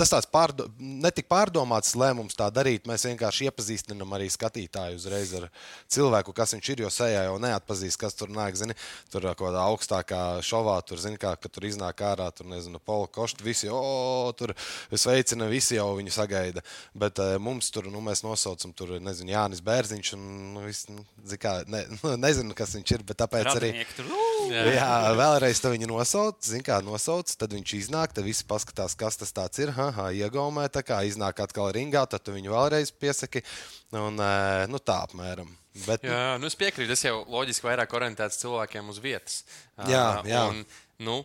[0.00, 2.86] tas tāds pārdo, netik pārdomāts lēmums tā darīt.
[2.88, 5.48] Mēs vienkārši iepazīstinām arī skatītāju uzreiz ar
[5.92, 6.84] cilvēku, kas viņš ir.
[6.86, 8.56] Jo sejā jau neatpazīst, kas tur nāk.
[8.56, 8.76] Zini,
[9.12, 13.08] tur kaut kādā augstākā šovā, tur zina, kā ka tur iznāk ārā, tur nezinu, polo
[13.12, 13.44] koštu.
[13.44, 13.80] Visi jau
[14.38, 14.54] tur
[14.90, 16.64] sveicina, visi jau viņu sagaida.
[16.96, 20.14] Bet uh, mums tur, nu, mēs nosaucam tur, nezinu, Jānis Bērziņš.
[20.16, 21.04] Un, nu, vis, nu,
[21.40, 23.74] kā, ne, nu, nezinu, kas viņš ir, bet tāpēc arī.
[23.76, 24.10] Radinieki tur.
[24.16, 24.48] ū!
[24.50, 24.64] Jā.
[24.74, 27.30] Jā, vēlreiz to viņa nosauc, zina, kā nosauc.
[27.40, 29.74] Tad viņš iznāk, tad visi paskatās, kas tas ir.
[29.76, 33.44] Ha, aha, iegaumē, tā kā iznāk atkal ringā, tad tu viņu vēlreiz piesaki.
[33.98, 34.20] Un,
[34.70, 35.50] nu, tā apmēram.
[35.86, 36.90] Bet, Jā, nu es piekrītu.
[36.90, 39.42] Tas jau loģiski vairāk orientēts cilvēkiem uz vietas.
[39.90, 40.46] Jā, jā.
[40.50, 40.64] Un,
[41.06, 41.20] nu,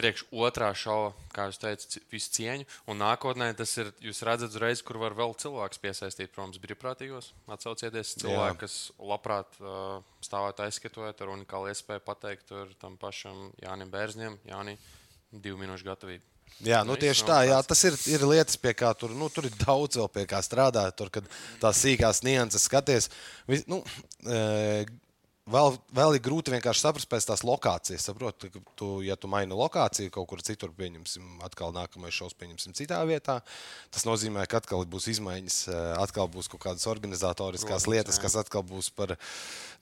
[0.00, 2.66] priekš otrā šova, kā jūs teicat, visu cieņu.
[2.90, 7.32] Un nākotnē tas ir, jūs redzat, uzreiz, kur var vēl cilvēks piesaistīt, protams, brīvprātīgos.
[7.52, 8.60] Atsaucieties cilvēki, Jā.
[8.62, 8.78] kas
[9.12, 14.78] labprāt uh, stāvēt aizskatot ar unikālu iespēju pateikt tam pašam Jānim Bērzņiem, Jāni,
[15.30, 16.29] divu minūšu gatavību.
[16.60, 19.54] Jā, nu tieši tā, jā, tas ir, ir lietas, pie kā tur, nu, tur ir
[19.62, 20.92] daudz vēl pie kā strādāt.
[20.98, 21.28] Tur, kad
[21.62, 23.08] tās sīkās nianses skaties,
[23.48, 23.80] vis, nu,
[24.26, 24.84] e,
[25.48, 28.04] vēl, vēl ir grūti vienkārši saprast pēc tās lokācijas.
[28.10, 32.76] Saproti, ka tu, ja tu maini lokāciju kaut kur citur, pieņemsim, atkal nākamais šovs, pieņemsim
[32.76, 33.40] citā vietā,
[33.94, 38.24] tas nozīmē, ka atkal būs izmaiņas, e, atkal būs kaut kādas organizatoriskās Protams, lietas, jā.
[38.26, 39.16] kas atkal būs par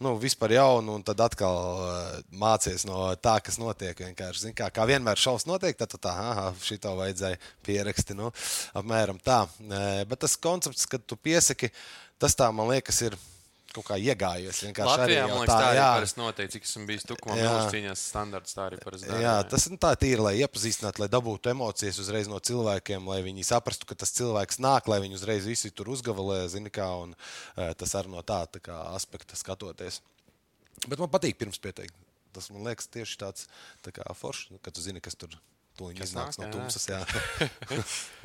[0.04, 3.98] nu, vispār jaunu, un tad atkal uh, mācies no tā, kas notiek.
[3.98, 8.16] Vienkārši, zini, kā, kā vienmēr šausmas notiek, tad tu tā, ah, šito vajadzēja pierakstīt.
[8.18, 8.30] Nu,
[8.78, 9.44] apmēram tā.
[9.68, 11.70] Eh, Bet tas koncepts, kad tu piesaki,
[12.18, 13.18] tas tā man liekas, ir
[13.74, 14.60] kaut kā iegājies.
[14.64, 15.88] arī Latvijā, jau man liekas, tā arī jā.
[15.96, 16.50] parasti notiek.
[16.54, 17.48] Cik esmu bijis tukumā, Jā.
[17.48, 19.20] milzīgs cīņās standarts, tā arī parasti dara.
[19.24, 23.46] Jā, tas ir tā tīri, lai iepazīstinātu, lai dabūtu emocijas uzreiz no cilvēkiem, lai viņi
[23.50, 27.74] saprastu, ka tas cilvēks nāk, lai viņi uzreiz visi tur uzgavalē, zini, kā, un eh,
[27.78, 30.00] tas arī no tā, tā kā aspekta skatoties.
[30.86, 31.96] Bet man patīk pirms pieteikt.
[32.36, 33.46] Tas man liekas tieši tāds
[33.84, 35.32] tā kā foršs, ka tu zini, kas tur
[35.78, 36.88] tūlīt Kas iznāks nāk, no tumsas.
[36.90, 37.00] Jā.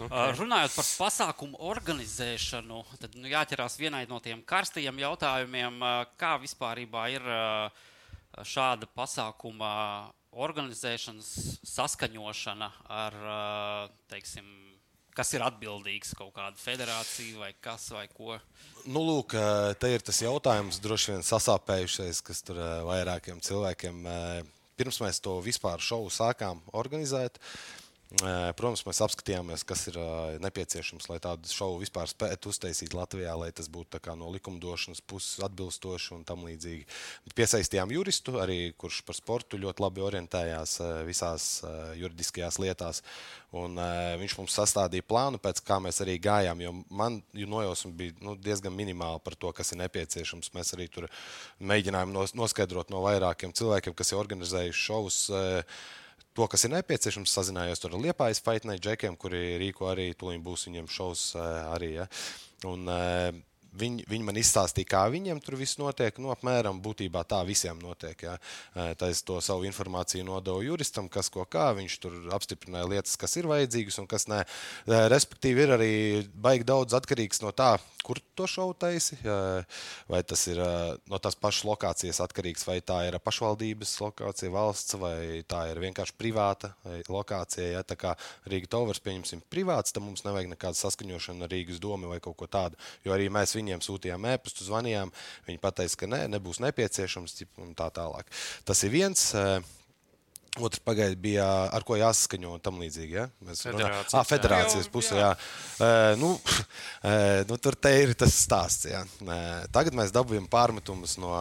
[0.01, 5.79] Uh, runājot par pasākumu organizēšanu, tad nu, jāķerās vienai no tiem karstajiem jautājumiem,
[6.19, 7.29] kā vispār ir
[8.41, 9.71] šāda pasākuma
[10.33, 11.29] organizēšanas
[11.69, 13.17] saskaņošana ar,
[14.09, 14.47] teiksim,
[15.13, 18.37] kas ir atbildīgs kaut kāda federācija vai kas vai ko.
[18.85, 19.37] Nu, lūk,
[19.79, 24.01] te ir tas jautājums, droši vien sasāpējušais, kas tur vairākiem cilvēkiem.
[24.09, 24.43] eh,
[24.77, 27.82] Pirms mēs to vispār šovu sākām organizēt, eh,
[28.13, 29.97] protams, mēs apskatījāmies, kas ir
[30.43, 36.13] nepieciešams, lai tādu šovu vispār spētu uztaisīt Latvijā, lai tas būtu no likumdošanas puses atbilstoši
[36.13, 36.85] un tam līdzīgi.
[37.33, 40.75] Piesaistījām juristu, arī, kurš par sportu ļoti labi orientējās
[41.07, 41.47] visās
[41.97, 43.01] juridiskajās lietās.
[43.53, 43.77] Un,
[44.21, 46.61] viņš mums sastādīja plānu, pēc kā mēs arī gājām.
[46.61, 50.53] Jo man nojausma bija nu, diezgan minimāla par to, kas ir nepieciešams.
[50.53, 51.09] Mēs arī tur
[51.61, 55.19] mēģinājām nos, noskaidrot no vairākiem cilvēkiem, kas ir organizējuši šovus.
[56.33, 60.87] To, kas ir nepieciešams, sazinājos ar Liepājas Faitnai Džekiem, kuri rīko arī tūlīt būs viņiem
[60.89, 61.43] šovs uh,
[61.75, 61.91] arī.
[61.99, 62.07] Ja.
[62.65, 63.29] Un, uh,
[63.73, 66.17] Viņi, viņi man izstāstīja, kā viņiem tur viss notiek.
[66.21, 68.19] Nu, apmēram būtībā tā visiem notiek.
[68.21, 68.35] Ja.
[68.73, 71.71] Tā es to savu informāciju nodevu juristam, kas ko kā.
[71.77, 74.43] Viņš tur apstiprināja lietas, kas ir vajadzīgas un kas nē.
[75.13, 75.93] Respektīvi, ir arī
[76.37, 77.71] baigi daudz atkarīgs no tā,
[78.05, 79.17] kur to šovu taisi.
[80.11, 80.61] Vai tas ir
[81.09, 86.17] no tās pašas lokācijas atkarīgs, vai tā ir pašvaldības lokācija, valsts, vai tā ir vienkārši
[86.19, 86.75] privāta
[87.09, 87.71] lokācija.
[87.79, 87.83] Ja.
[87.87, 88.13] Tā kā
[88.45, 92.45] Rīga Tovers pieņemsim privāts, tad mums nevajag nekādu saskaņošanu ar Rīgas domu vai kaut ko
[92.45, 92.77] tādu.
[93.05, 95.13] Jo arī mēs viņiem sūtījām ēpastu, zvanījām.
[95.47, 98.29] Viņi pateica, ka nē, nebūs nepieciešams un tā tālāk.
[98.67, 99.31] Tas ir viens.
[99.39, 99.63] eh,
[100.61, 103.15] Otrs pagaidi bija, ar ko jāsaskaņo un tam līdzīgi.
[103.17, 103.23] Ja?
[103.41, 105.31] Mēs Federācijas, Ah, federācijas pusē, jā.
[105.31, 105.79] jā.
[105.81, 108.85] Uh, nu, uh, nu, tur te ir tas stāsts.
[108.85, 109.01] Ja?
[109.25, 111.33] Uh, tagad mēs dabūjām pārmetumus no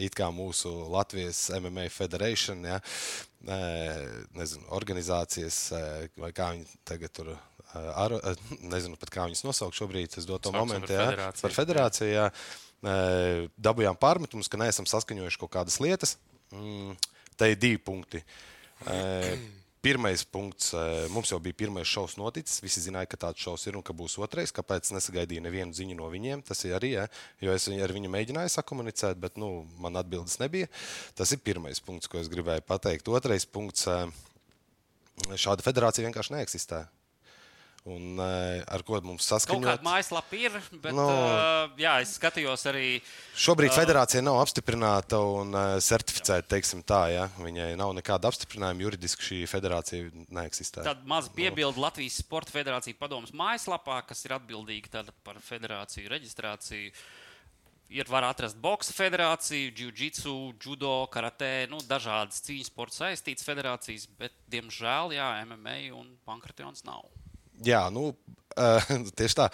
[0.00, 2.80] it kā mūsu Latvijas MMA Federation, ja?
[2.80, 4.00] uh,
[4.40, 7.34] nezinu, organizācijas, uh, vai kā viņi tagad tur.
[7.36, 7.57] Uh,
[7.94, 8.16] ar,
[8.74, 10.16] nezinu pat, kā viņas nosaukt šobrīd.
[10.18, 11.06] Es dotu to momentu, par ja?
[11.10, 11.44] federāciju.
[11.44, 12.10] par federāciju.
[12.14, 12.26] Jā.
[13.68, 16.16] Dabūjām pārmetumus, ka neesam saskaņojuši kaut kādas lietas.
[16.54, 16.98] Mm,
[17.38, 18.22] te ir divi punkti.
[19.78, 20.72] Pirmais punkts,
[21.14, 22.58] mums jau bija pirmais šovs noticis.
[22.64, 24.50] Visi zināja, ka tāds šovs ir un ka būs otrais.
[24.54, 26.42] Kāpēc nesagaidīju nevienu ziņu no viņiem?
[26.46, 27.06] Tas ir arī, ja,
[27.42, 30.66] jo es ar viņu mēģināju sakomunicēt, bet nu, man atbildes nebija.
[31.18, 33.10] Tas ir pirmais punkts, ko es gribēju pateikt.
[33.14, 33.86] Otrais punkts,
[35.38, 36.82] šāda federācija vienkārši neeksistē.
[37.88, 39.64] Un, eh, ar ko mums Kaut saskaņot?
[39.64, 41.06] kāda mājaslapa ir, bet No.
[41.08, 43.00] uh, jā, es skatījos arī.
[43.38, 48.82] Šobrīd federācija nav apstiprināta un certificēta, teiksim tā, ja viņai nav nekāda apstiprinājuma.
[48.84, 50.84] Juridiski šī federācija neeksistē.
[50.84, 56.92] Tāda maza piebilde Latvijas Sporta Federācijas padomus mājaslapā, kas ir atbildīga par federāciju reģistrāciju.
[57.88, 64.34] Ir var atrast boxa federāciju, jiu-jitsu, judo, karatē, nu, dažādas cīņas sporta saistītas federācijas, bet,
[64.52, 67.06] diemžēl, jā, MMA un pankratēns nav.
[67.66, 68.14] Jā, nu, uh,
[69.18, 69.46] tieši tā.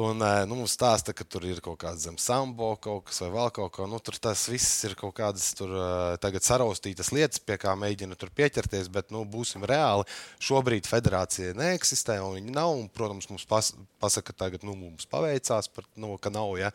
[0.00, 3.30] Un uh, nu, mums stāsta, ka tur ir kaut kāda zem sambo kaut kas vai
[3.34, 3.86] vēl kaut ko.
[3.90, 8.18] Nu, tur tas viss ir kaut kādas tur, uh, tagad saraustītas lietas, pie kā mēģina
[8.18, 10.06] tur pieķerties, bet nu, būsim reāli.
[10.42, 12.74] Šobrīd federācija neeksistē un viņi nav.
[12.78, 13.70] Un, protams, mums pas,
[14.02, 16.52] pasaka, ka tagad nu, mums paveicās, par, nu, ka nav.
[16.60, 16.72] Ja?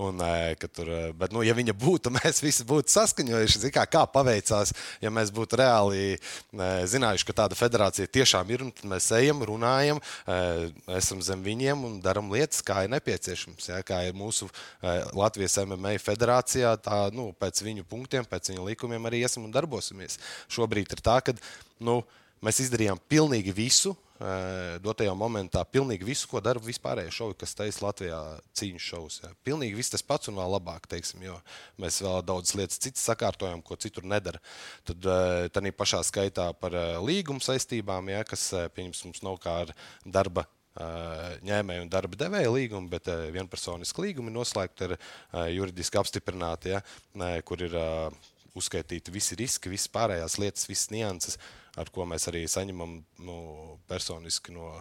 [0.00, 4.04] Un, uh, ka tur, bet, nu, ja viņa būtu, mēs visi būtu saskaņojuši, kā, kā
[4.10, 6.16] paveicās, ja mēs būtu reāli
[6.52, 10.00] zinājuši, ka tāda federācija tiešām ir, mēs ejam, runājam,
[10.98, 13.70] esam zem viņiem un darām lietas, kā ir nepieciešams.
[13.70, 14.48] Ja, kā ir mūsu
[15.16, 20.18] Latvijas MMA federācijā, tā nu, pēc viņu punktiem, pēc viņu likumiem arī esam un darbosimies.
[20.52, 21.36] Šobrīd ir tā, ka
[21.82, 22.00] nu,
[22.44, 23.96] mēs izdarījām pilnīgi visu,
[24.82, 28.20] dotajā momentā pilnīgi visu, ko dara vispārējais šovi, kas taisa Latvijā
[28.58, 29.18] cīņas šovus.
[29.24, 29.32] Jā.
[29.46, 31.38] Pilnīgi viss tas pats un vēl labāk, teiksim, jo
[31.82, 34.38] mēs vēl daudz lietas citas sakārtojam, ko citur nedara.
[34.86, 35.10] Tad
[35.54, 39.74] tā pašā skaitā par līguma saistībām, jā, kas, pieņems, mums nav kā ar
[40.06, 40.46] darba
[41.46, 44.96] ņēmēju un darba devēja līgumu, bet vienpersoniski līgumi noslēgti ar
[45.52, 46.82] juridiski apstiprināti, ja,
[47.44, 47.76] kur ir
[48.56, 51.38] uzskaitīti visi riski, visas pārējās lietas, visas nianses
[51.78, 53.36] ar ko mēs arī saņemam nu,
[53.88, 54.74] personiski no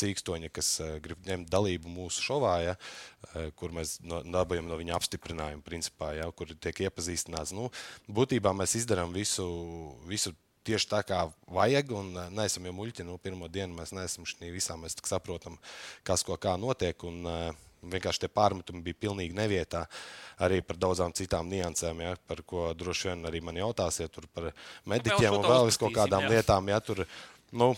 [0.00, 0.70] cīkstoņa, kas
[1.04, 2.74] grib ņemt dalību mūsu šovā, ja,
[3.58, 7.54] kur mēs no, dabūjam no viņa apstiprinājumu, principā, ja, kur tiek iepazīstināts.
[7.56, 7.68] Nu,
[8.08, 9.48] būtībā mēs izdarām visu.
[10.08, 10.34] visu
[10.68, 11.22] Tieši tā kā
[11.54, 13.06] vajag, un uh, neesam jau muļķi.
[13.08, 14.76] Nu, pirmo dienu mēs neesam šī visā.
[14.80, 15.56] Mēs saprotam,
[16.06, 17.08] kas ko kā notiek.
[17.08, 19.84] Un, uh, Vienkārši tie pārmetumi bija pilnīgi nevietā.
[20.42, 24.48] Arī par daudzām citām niansēm, ja, par ko droši vien arī man jautāsiet, par
[24.82, 26.32] mediķiem un vēl kaut kādām jā.
[26.32, 26.72] lietām.
[26.72, 27.04] Ja, tur,
[27.54, 27.68] nu,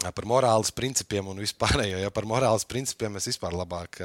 [0.00, 1.98] par morāles principiem un vispārējo.
[2.02, 4.00] Ja par morāles principiem mēs vispār labāk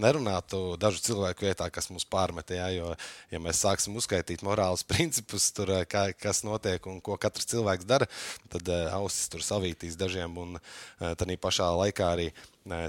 [0.00, 2.50] nerunātu dažu cilvēku vietā, kas mums pārmet.
[2.56, 2.92] Ja, jo,
[3.30, 8.10] ja mēs sāksim uzskaitīt morāles principus, tur, kā, kas notiek un ko katrs cilvēks dara,
[8.52, 10.36] tad ausis tur savītīs dažiem.
[10.40, 10.58] Un
[10.98, 12.30] tā pašā laikā arī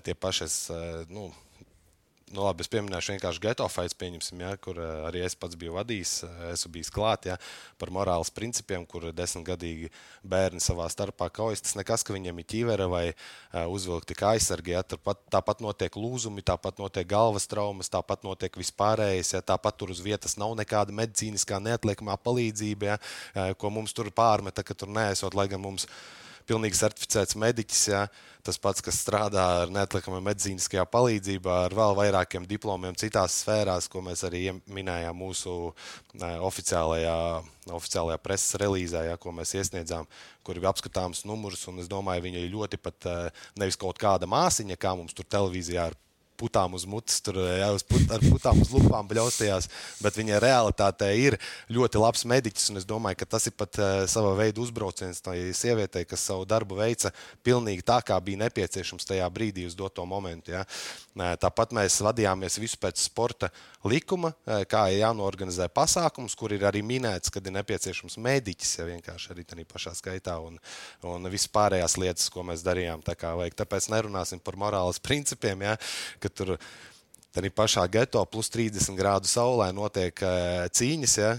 [0.04, 0.66] tie pašas.
[1.14, 1.30] Nu,
[2.36, 6.14] nu, labi, es pieminēšu vienkārši geto fights, ja, kur uh, arī es pats biju vadījis,
[6.26, 7.38] uh, esmu bijis klāt ja,
[7.82, 9.92] par morāles principiem, kur desmitgadīgi
[10.24, 11.64] bērni savā starpā kaujas.
[11.66, 14.76] Tas nekas, ka viņiem ir ķīvere vai uh, uzvilkti kā aizsargi.
[14.76, 19.36] Ja, tāpat, tāpat notiek lūzumi, tāpat notiek galvas traumas, tāpat notiek vispārējais.
[19.36, 24.66] Ja, tāpat tur uz vietas nav nekāda medicīniskā neatliekamā palīdzība, ja, ko mums tur pārmeta,
[24.66, 25.88] ka tur neesot, lai gan mums
[26.50, 27.88] pilnīgi certificēts mediķis.
[27.92, 33.88] Uh, tas pats, kas strādā ar neatliekamā medicīniskajā palīdzībā, ar vēl vairākiem diplomiem citās sfērās,
[33.92, 35.56] ko mēs arī minējām mūsu
[36.50, 37.16] oficiālajā,
[37.78, 40.10] oficiālajā preses relīzē, ja, ko mēs iesniedzām,
[40.46, 41.68] kur ir apskatāms numurs.
[41.82, 43.10] Es domāju, viņa ir ļoti pat
[43.60, 46.00] nevis kaut kāda māsiņa, kā mums tur televīzijā ir
[46.42, 49.70] putām uz mutes, tur jā, uz put, ar putām uz lupām bļaustījās.
[50.02, 51.38] Bet viņa realitātē ir
[51.72, 52.72] ļoti labs mediķis.
[52.82, 56.80] Es domāju, ka tas ir pat uh, sava veida uzbrauciens tai sievietei, kas savu darbu
[56.82, 57.14] veica
[57.46, 60.56] pilnīgi tā, kā bija nepieciešams tajā brīdī uz doto momentu.
[60.56, 60.66] Ja.
[61.42, 63.52] Tāpat mēs vadījāmies visu pēc sporta
[63.88, 64.34] likuma,
[64.70, 69.48] kā ir jānorganizē pasākums, kur ir arī minēts, kad ir nepieciešams mediķis, ja vienkārši arī
[69.48, 70.60] tādā pašā skaitā un,
[71.08, 73.04] un viss pārējās lietas, ko mēs darījām.
[73.06, 73.58] Tā kā vajag.
[73.64, 75.78] Tāpēc nerunāsim par morāles principiem, ja,
[76.22, 76.58] ka tur
[77.32, 81.30] Tad ir pašā geto, plus 30 grādu saulē notiek uh, cīņas ja,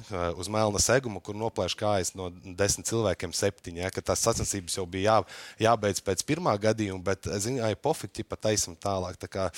[0.41, 3.83] uz melna seguma, kur noplēš kājas no desmit cilvēkiem septiņi.
[3.85, 8.79] Ja, tās sacensības jau bija jā, jābeidz pēc pirmā gadījuma, bet zināja, pofīgi pat taisam
[8.81, 9.21] tālāk.
[9.21, 9.51] Tā kā,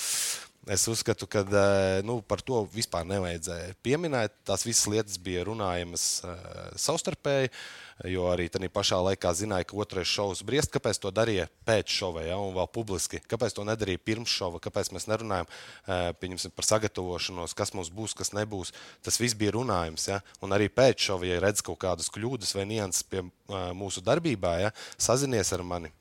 [0.65, 1.43] Es uzskatu, ka
[2.01, 4.33] nu, par to vispār nevajadzēja pieminēt.
[4.49, 6.37] Tās visas lietas bija runājamas uh,
[6.81, 7.51] savstarpēji.
[8.11, 10.71] Jo arī tajā pašā laikā zināja, ka otrais šovs briest.
[10.73, 13.21] Kāpēc to darīja pēc šova, ja, un vēl publiski?
[13.29, 14.59] Kāpēc to nedarīja pirms šova?
[14.63, 15.47] Kāpēc mēs nerunājam
[15.85, 18.73] par sagatavošanos, kas mums būs, kas nebūs?
[19.05, 20.09] Tas viss bija runājums.
[20.09, 23.23] Ja, un arī pēc šova, ja redz kaut kādas kļūdas vai nianses pie
[23.77, 25.93] mūsu darbībā, ja, sazinies ar mani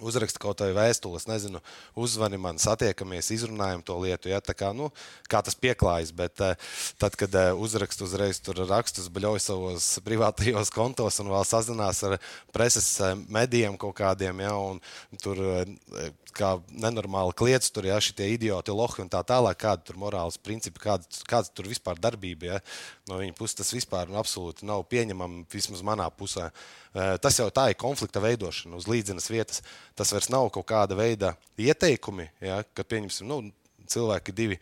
[0.00, 1.60] uzraksta kaut vai vēstules, nezinu,
[1.98, 4.30] uzzvani man, satiekamies, izrunājam to lietu.
[4.32, 4.90] Ja, kā, nu,
[5.30, 6.54] kā tas pieklājas, bet uh,
[7.00, 12.18] tad, kad uh, uzraksta uzreiz tur rakstus, bļauj savos privātajos kontos un vēl sazinās ar
[12.54, 14.82] preses uh, medijiem kaut kādiem, ja, un
[15.22, 15.42] tur
[16.38, 20.82] kā nenormāli kliedz, tur ir šie idioti, lohi un tā tālāk, kāda tur morāles principi,
[20.82, 22.52] kāda, kāda tur vispār darbība.
[22.52, 22.58] Ja?
[23.10, 26.50] No viņa puses tas vispār nu, absolūti nav pieņemami, vismaz manā pusē.
[27.22, 29.62] Tas jau tā ir konflikta veidošana uz līdzenas vietas.
[29.98, 32.62] Tas vairs nav kaut kāda veida ieteikumi, ja?
[32.74, 33.42] kad pieņemsim nu,
[33.88, 34.60] cilvēki divi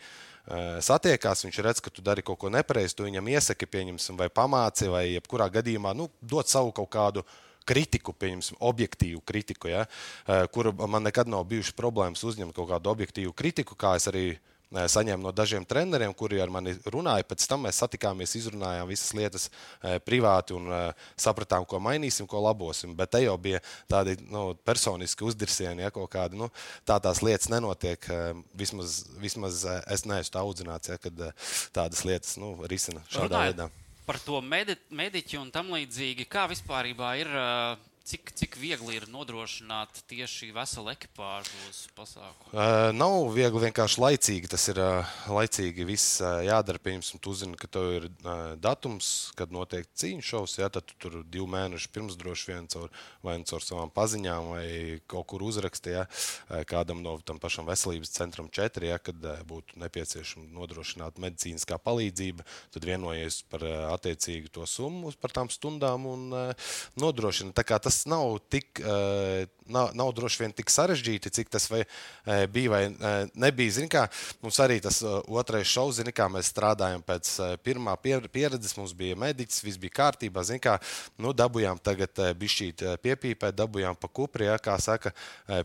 [0.87, 4.87] satiekās, viņš redz, ka tu dari kaut ko nepareizi, tu viņam iesaki, pieņemsim, vai pamāci,
[4.91, 7.25] vai jebkurā gadījumā nu, dot savu kaut kādu
[7.67, 9.87] kritiku, pieņemsim, objektīvu kritiku, ja,
[10.27, 14.27] eh, kur man nekad nav bijušas problēmas uzņemt kaut kādu objektīvu kritiku, kā es arī
[14.37, 17.27] eh, saņēmu no dažiem treneriem, kuri ar mani runāja.
[17.27, 20.71] Pēc tam mēs satikāmies, izrunājām visas lietas eh, privāti un
[21.17, 22.95] sapratām, ko mainīsim, ko labosim.
[22.97, 26.51] Bet te jau bija tādi nu, personiski uzdirsieni, ja kaut kādi nu,
[26.87, 28.11] tā tās lietas nenotiek.
[28.55, 31.27] Vismaz, vismaz es neesmu audzināts, ja, kad
[31.75, 33.86] tādas lietas nu, risina šādā Runājot veidā.
[34.07, 37.31] Par to medi mediķu un tam līdzīgi, kā vispār ir.
[37.31, 42.53] Uh, Cik, cik viegli ir nodrošināt tieši veselu ekipāžu uz pasākumu?
[42.53, 44.51] Uh, nav viegli, vienkārši laicīgi.
[44.53, 45.83] Tas ir uh, laicīgi.
[45.89, 46.79] Viss uh, jādara.
[46.79, 50.55] Piemēram, tu zini, ka tev ir uh, datums, kad notiek cīņas šovs.
[50.61, 52.95] Ja, tad tu tur divu mēnešu pirms droši vien caur,
[53.27, 54.69] vai nu caur savām paziņām, vai
[55.11, 59.83] kaut kur uzrakstīja ja, kādam no tam pašam veselības centram četri, ja, kad uh, būtu
[59.83, 62.47] nepieciešama nodrošināt medicīniskā palīdzība.
[62.71, 67.51] Tad vienojies par uh, attiecīgu to summu par tām stundām un uh, nodrošina.
[67.67, 72.45] Tas tas nav tik, uh, nav, nav droši vien tik sarežģīti, cik tas vai, uh,
[72.53, 73.79] bija vai uh, nebija.
[73.79, 74.05] Zini, kā,
[74.45, 77.31] mums arī tas otrais šovs, zini, kā mēs strādājam pēc
[77.65, 80.45] pirmā pieredzes, mums bija mediķis, viss bija kārtībā.
[80.47, 80.77] Zini, kā,
[81.23, 85.13] nu, dabūjām tagad bišķīt piepīpēt, dabūjām pa kupri, ja, kā saka,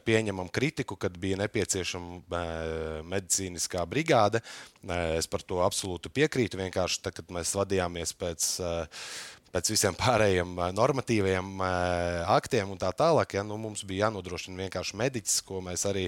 [0.08, 2.41] pieņemam kritiku, kad bija nepieciešama
[3.12, 4.41] medicīniskā brigāde.
[5.20, 6.60] Es par to absolūti piekrītu.
[6.62, 8.50] Vienkārši tad, kad mēs vadījāmies pēc
[9.51, 11.63] pēc visiem pārējiem normatīviem
[12.31, 13.37] aktiem un tā tālāk.
[13.37, 16.07] Ja, nu, mums bija jānodrošina vienkārši mediķis, ko mēs arī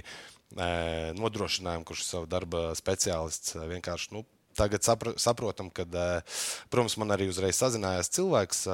[1.19, 3.55] nodrošinājām, kurš ir savu darba speciālists.
[3.57, 4.25] Vienkārši, nu,
[4.57, 5.87] tagad sapra, saprotam, ka,
[6.69, 8.67] protams, man arī uzreiz sazinājās cilvēks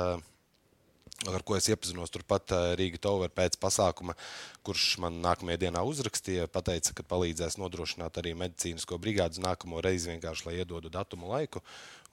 [1.27, 4.15] ar ko es iepazinos turpat Rīgas Tower pēc pasākuma,
[4.63, 10.47] kurš man nākamajā dienā uzrakstīja, pateica, ka palīdzēs nodrošināt arī medicīnisko brigādes nākamo reizi vienkārši,
[10.47, 11.63] lai iedodu datumu laiku.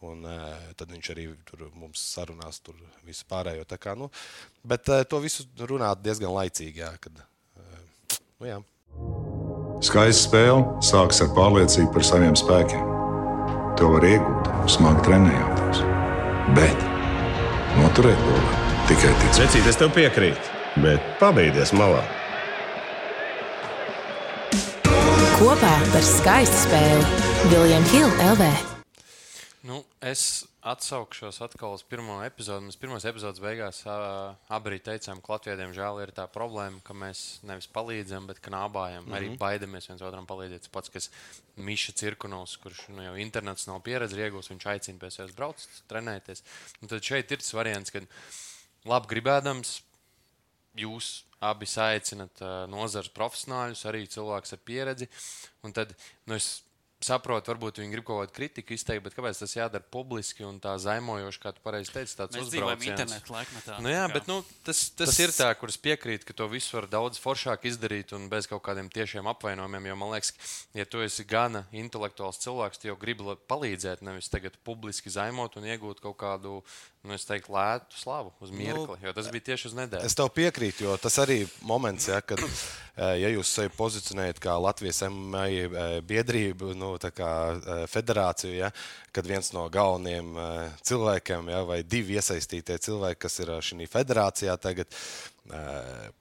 [0.04, 3.64] Un, uh, tad viņš arī tur mums sarunās tur visu pārējo.
[3.80, 4.10] Kā, nu,
[4.66, 6.82] bet uh, to visu runāt diezgan laicīgi.
[6.84, 8.58] Jā, kad, uh, nu, jā.
[9.84, 12.92] Skaista spēle sākas ar pārliecību par saviem spēkiem.
[13.76, 15.82] To var iegūt, smagi trenējoties.
[16.56, 16.86] Bet
[17.80, 18.46] noturēt to var
[18.88, 19.42] tikai ticēt.
[19.42, 20.54] Vecīt, es tev piekrītu,
[20.84, 22.04] bet pabeigties malā.
[25.36, 28.75] Kopā par skaistu spēli Viljams Hilde LV.
[30.04, 32.66] Es atsaukšos atkal uz pirmo epizodi.
[32.66, 37.40] Mēs pirmās epizodes beigās uh, abi teicām, ka Latvijai diemžēl ir tā problēma, ka mēs
[37.48, 39.06] nevis palīdzam, bet knābājam.
[39.06, 39.16] Mm -hmm.
[39.16, 40.66] Arī baidamies viens otram palīdzēt.
[40.66, 41.10] Tas pats, kas
[41.56, 46.44] Miša Cirkunovs, kurš nu, jau internets nav pieredzi iegūst, viņš aicina pie sevis braukt, trenēties.
[46.82, 48.00] Un tad šeit ir tas variants, ka
[48.84, 49.80] labi gribēdams,
[50.76, 55.08] jūs abi aicinat uh, nozares profesionāļus, arī cilvēkus ar pieredzi.
[55.62, 56.65] Un tad nu, es
[57.04, 60.72] saprotu, varbūt viņi grib kaut kādu kritiku izteikt, bet kāpēc tas jādara publiski un tā
[60.80, 62.86] zaimojoši, kā tu pareizi teici, tāds uzbrauciens.
[62.88, 63.76] internetu laikmetā.
[63.84, 66.78] Nu, jā, bet nu, tas, tas, tas ir tā, kur es piekrītu, ka to visu
[66.78, 69.90] var daudz foršāk izdarīt un bez kaut kādiem tiešiem apvainojumiem.
[69.92, 70.32] Jo man liekas,
[70.76, 75.68] ja tu esi gana intelektuāls cilvēks, tu jau gribi palīdzēt, nevis tagad publiski zaimot un
[75.68, 76.62] iegūt kaut kādu
[77.06, 80.08] nu, teiktu, lētu slavu uz nu, mirkli, jo tas bija tieši uz nedēļu.
[80.08, 84.40] Es tev piekrītu, jo tas arī ir moments, ja, kad eh, ja jūs sevi pozicionējat
[84.42, 88.70] kā Latvijas MMA eh, biedrību, nu, kā eh, federāciju, ja,
[89.14, 90.34] kad viens no galvenajiem
[90.86, 94.92] cilvēkiem, ja, vai divi iesaistītie cilvēki, kas ir šajā federācijā, tagad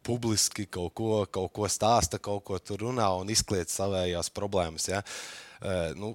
[0.06, 4.86] publiski kaut ko, kaut ko stāsta, kaut ko tur runā un izkliedz savējās problēmas.
[4.92, 5.02] Ja.
[5.98, 6.12] Nu,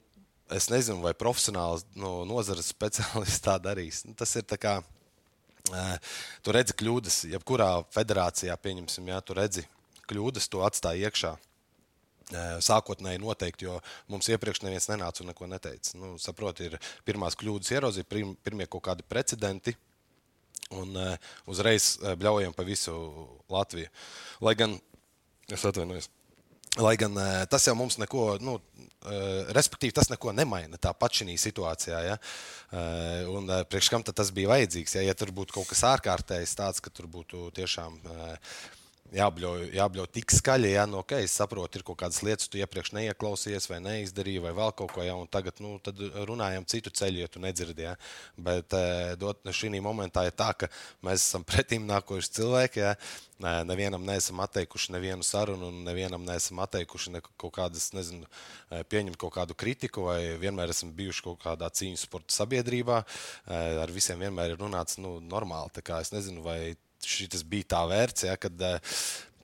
[0.55, 4.05] es nezinu, vai profesionāls no nozares speciālists tā darīs.
[4.07, 4.79] Nu, tas ir tā kā.
[6.41, 9.67] Tu redzi kļūdas, jebkurā federācijā, pieņemsim, ja tu redzi
[10.11, 11.35] kļūdas, to atstāj iekšā.
[12.31, 15.97] Uh, sākotnēji noteikti, jo mums iepriekš neviens nenāca un neko neteica.
[15.99, 19.75] Nu, saproti, ir pirmās kļūdas prim, pirmie kaut kādi precedenti,
[20.79, 22.95] un uh, uzreiz bļaujam pa visu
[23.51, 23.91] Latviju.
[24.47, 24.79] Lai gan,
[25.51, 26.11] es atvainojos,
[26.79, 27.17] Lai gan
[27.51, 28.53] tas jau mums neko, nu,
[29.57, 31.99] respektīvi, tas neko nemaina tāpat šī situācijā.
[32.07, 32.15] Ja?
[33.27, 34.95] Un priekš kam tas bija vajadzīgs?
[34.95, 37.99] Ja, ja tur būtu kaut kas ārkārtējs, tāds, ka tur būtu tiešām
[39.15, 42.93] jābļauj, jābļauj tik skaļi, ja nu, okay, es saprotu, ir kaut kādas lietas, tu iepriekš
[42.97, 45.77] neieklausījies vai neizdarīji, vai vēl kaut ko, ja, un tagad nu,
[46.29, 47.87] runājam citu ceļu, ja tu nedzirdi.
[47.89, 47.97] Ja.
[48.39, 48.75] Bet
[49.21, 50.71] dot, šī momentā ir tā, ka
[51.07, 52.85] mēs esam pretim nākoši cilvēki.
[52.85, 52.95] Ja.
[53.65, 58.29] Nevienam neesam atteikuši nevienu sarunu, un nevienam neesam atteikuši ne kaut kādas, nezinu,
[58.93, 63.01] pieņemt kaut kādu kritiku, vai vienmēr esam bijuši kaut kādā cīņu sporta sabiedrībā.
[63.81, 65.73] Ar visiem vienmēr ir runāts nu, normāli.
[66.01, 68.99] Es nezinu, vai šis bija tā vērts, ja, kad uh,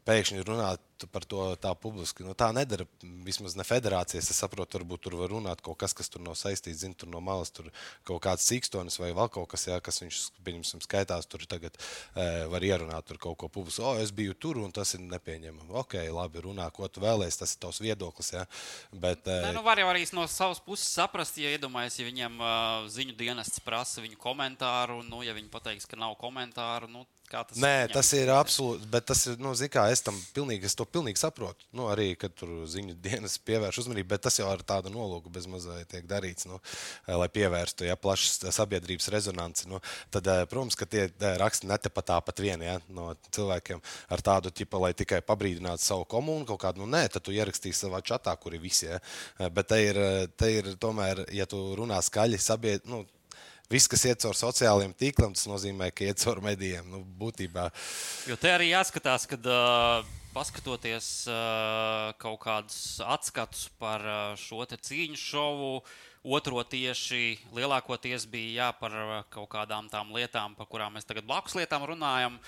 [0.07, 2.25] pēkšņi runāt par to tā publiski.
[2.25, 2.87] Nu, tā nedara
[3.27, 4.31] vismaz ne federācijas.
[4.33, 7.21] Es saprotu, varbūt tur var runāt kaut kas, kas tur nav saistīts, zinu, tur no
[7.25, 7.69] malas tur
[8.09, 12.27] kaut kāds cīkstonis vai vēl kaut kas, jā, kas viņš, pieņemsim, skaitās tur tagad e,
[12.53, 13.85] var ierunāt tur kaut ko publiski.
[13.85, 15.75] O, es biju tur un tas ir nepieņemami.
[15.83, 18.47] Ok, labi, runā, ko tu vēlēsies, tas ir tavs viedoklis, jā.
[18.93, 22.41] Bet, e, Nē, nu var jau arī no savas puses saprast, ja iedomājas, ja viņiem
[22.41, 27.59] uh, ziņu dienests prasa viņu komentāru, nu, ja viņi pateiks, ka nav komentāru, nu, tas
[27.59, 28.87] Nē, tas ir absolūti.
[28.91, 31.67] Bet tas ir, nu, zini, kā es tam pilnīgi, es to pilnīgi saprotu.
[31.77, 35.49] Nu, arī, kad tur ziņu dienas pievērš uzmanību, bet tas jau ar tādu nolūku bez
[35.51, 36.61] mazliet tiek darīts, nu,
[37.07, 39.69] eh, lai pievērstu ja, plašas sabiedrības rezonanci.
[39.71, 44.23] Nu, tad, eh, protams, ka tie eh, raksti netepat tāpat vien ja, no cilvēkiem ar
[44.23, 46.85] tādu tipu, lai tikai pabrīdinātu savu komunu kaut kādu.
[46.85, 48.87] Nu, nē, tad tu ierakstīsi savā čatā, kur ir visi.
[48.87, 49.01] Ja.
[49.51, 49.99] Bet te ir,
[50.37, 53.05] te ir tomēr, ja tu runā skaļi, sabied, nu,
[53.67, 56.87] Viss, kas iet caur sociālajiem tīkliem, tas nozīmē, ka iet caur medijiem.
[56.87, 57.67] Nu, būtībā
[58.31, 60.07] Jo te arī jāskatās, kad uh,
[60.37, 65.71] paskatoties uh, kaut kādus atskatus par uh, šo cīņu šovu,
[66.37, 71.29] otro tieši lielākoties bija jā, par uh, kaut kādām tām lietām, par kurām mēs tagad
[71.29, 72.41] blakus lietām runājam.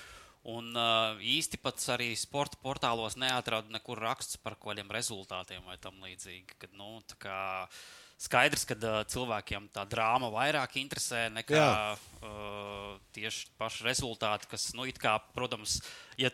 [0.49, 5.75] Un uh, īsti pats arī sporta portālos neatradu nekur raksts par kaut kādiem rezultātiem vai
[5.81, 6.55] tam līdzīgi.
[6.61, 7.39] Kad, nu, kā
[8.19, 11.73] skaidrs, ka uh, cilvēkiem tā drāma vairāk interesē nekā Jā.
[12.23, 15.81] uh, tieši paši rezultāti, kas, nu, it kā, protams,
[16.19, 16.31] ja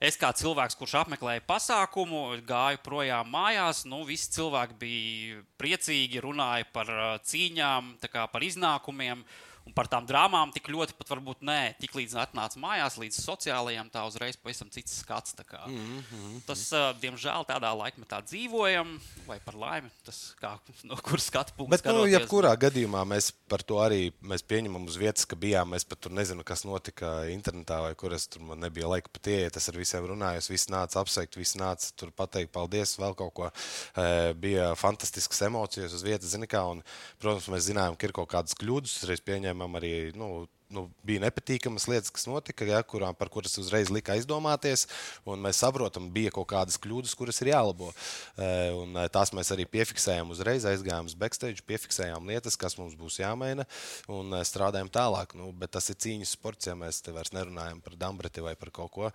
[0.00, 6.68] es kā cilvēks, kurš apmeklēja pasākumu, gāju projām mājās, nu, visi cilvēki bija priecīgi, runāja
[6.72, 7.96] par uh, cīņām,
[8.32, 9.24] par iznākumiem.
[9.66, 13.88] Un par tām drāmām tik ļoti pat varbūt nē, tik līdz atnāca mājās, līdz sociālajiem,
[13.90, 15.34] tā uzreiz pavisam cits skats.
[15.42, 15.64] kā.
[15.66, 16.68] Mhm, Tas,
[17.02, 18.94] diemžēl, tādā laikmetā dzīvojam,
[19.26, 20.54] vai par laimi, tas kā
[20.88, 21.80] no kuras skatu punkta.
[21.82, 25.74] Bet, nu, jebkurā gadījumā mēs par to arī mēs pieņemam uz vietas, ka bijām.
[25.74, 29.30] Es pat tur nezinu, kas notika internetā, vai kur es tur man nebija laika pat
[29.32, 29.58] ieiet.
[29.58, 33.50] Es ar visiem runāju, visi nāca apsveikt, visi nāca tur pateikt paldies, vēl kaut ko.
[33.50, 36.34] E, bija fantastiskas emocijas uz vietas.
[36.36, 36.82] Un,
[37.22, 39.22] protams, mēs zinājām, ka ir kaut kādas kļūdas, reiz
[39.56, 40.12] pieņēmām arī.
[40.16, 44.86] Nu, nu, bija nepatīkamas lietas, kas notika, ja, kurām, par kuras uzreiz lika aizdomāties.
[45.24, 47.92] Mēs saprotam, bija kaut kādas kļūdas, kuras ir jālabo.
[48.36, 52.96] E, un, e, tās mēs arī piefiksējām uzreiz, aizgājām uz backstage, piefiksējām lietas, kas mums
[52.98, 53.66] būs jāmaina
[54.08, 55.36] un e, strādājām tālāk.
[55.38, 58.74] Nu, bet tas ir cīņas sports, ja mēs te vairs nerunājam par dambreti vai par
[58.74, 59.12] kaut ko.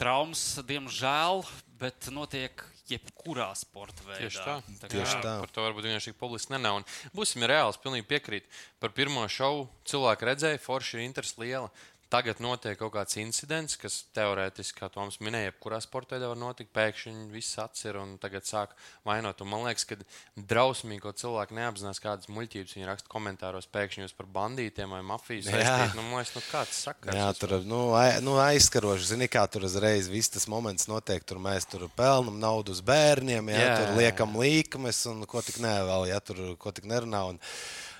[0.00, 1.44] Traumas, diemžēl,
[1.80, 4.26] bet notiek jebkurā sporta veidā.
[4.26, 4.56] Tieši tā.
[4.80, 5.34] tā Tieši tā.
[5.42, 6.76] Par to varbūt vienkārši publiski nenā.
[6.78, 8.50] Un būsim reāli, es pilnīgi piekrītu.
[8.82, 11.70] Par pirmo šovu cilvēku redzēja, forši ir interesi liela.
[12.06, 16.70] Tagad notiek kaut kāds incidents, kas teorētiski, kā Toms minēja, jebkurā sporta veidā var notikt.
[16.76, 18.76] Pēkšņi viss atcer un tagad sāk
[19.08, 19.40] vainot.
[19.42, 19.96] Un man liekas, ka
[20.38, 23.66] drausmīgi, ko cilvēki neapzinās, kādas muļķības viņi raksta komentāros.
[23.74, 25.56] Pēkšņi jūs par bandītiem vai mafiju Jā.
[25.56, 25.96] saistīt.
[25.98, 27.18] Nu, liekas, nu, kāds sakars.
[27.18, 29.10] Jā, tur nu, ai- nu, aizskaroši.
[29.10, 31.26] Zini, kā tur uzreiz viss tas moments notiek.
[31.26, 35.58] Tur mēs tur pelnām naudu uz bērniem, jā, Jā, tur liekam līkumus un ko tik
[35.58, 37.24] nevēl, ja tur ko tik nerunā.
[37.34, 37.42] Un,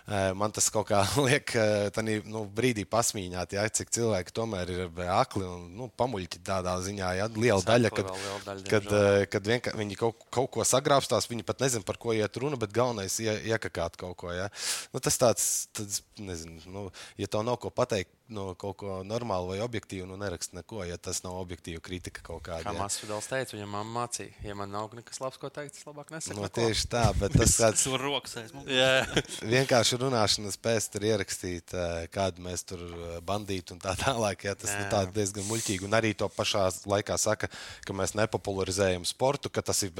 [0.06, 1.50] Man tas kaut kā liek,
[1.94, 7.08] tādā nu, brīdī pasmīņāt, ja, cik cilvēki tomēr ir akli un nu, pamuļķi tādā ziņā.
[7.18, 10.66] Ja, liela Seko daļa, kad, liela daļa, kad, eh, kad vienka, viņi kaut, kaut ko
[10.68, 14.30] sagrābstās, viņi pat nezina, par ko iet runa, bet galvenais ir ie- iekakāt kaut ko.
[14.30, 14.46] Ja.
[14.94, 16.86] Nu, tas tāds, tāds nezinu, nu,
[17.18, 20.98] ja tev nav ko pateikt, no kaut ko normālu vai objektīvu, nu nerakst neko, ja
[20.98, 22.64] tas nav objektīva kritika kaut kāda.
[22.66, 22.80] Kā ja.
[22.82, 26.36] Masvidals teica, viņam mamma mācīja, ja man nav nekas labs, ko teikt, es labāk nesaku.
[26.38, 26.60] Nu, neko.
[26.60, 28.70] tieši tā, bet tas tāds Tur rokas aiz mums.
[28.70, 29.06] Jā.
[29.54, 34.46] vienkārši runāšanas pēc tam ir ierakstīt, eh, kādu mēs tur eh, bandītu un tā tālāk.
[34.48, 35.04] Ja, tas ir Jā.
[35.14, 35.86] diezgan muļķīgi.
[35.86, 37.50] Un arī to pašā laikā saka,
[37.86, 39.94] ka mēs nepopularizējam sportu, ka tas ir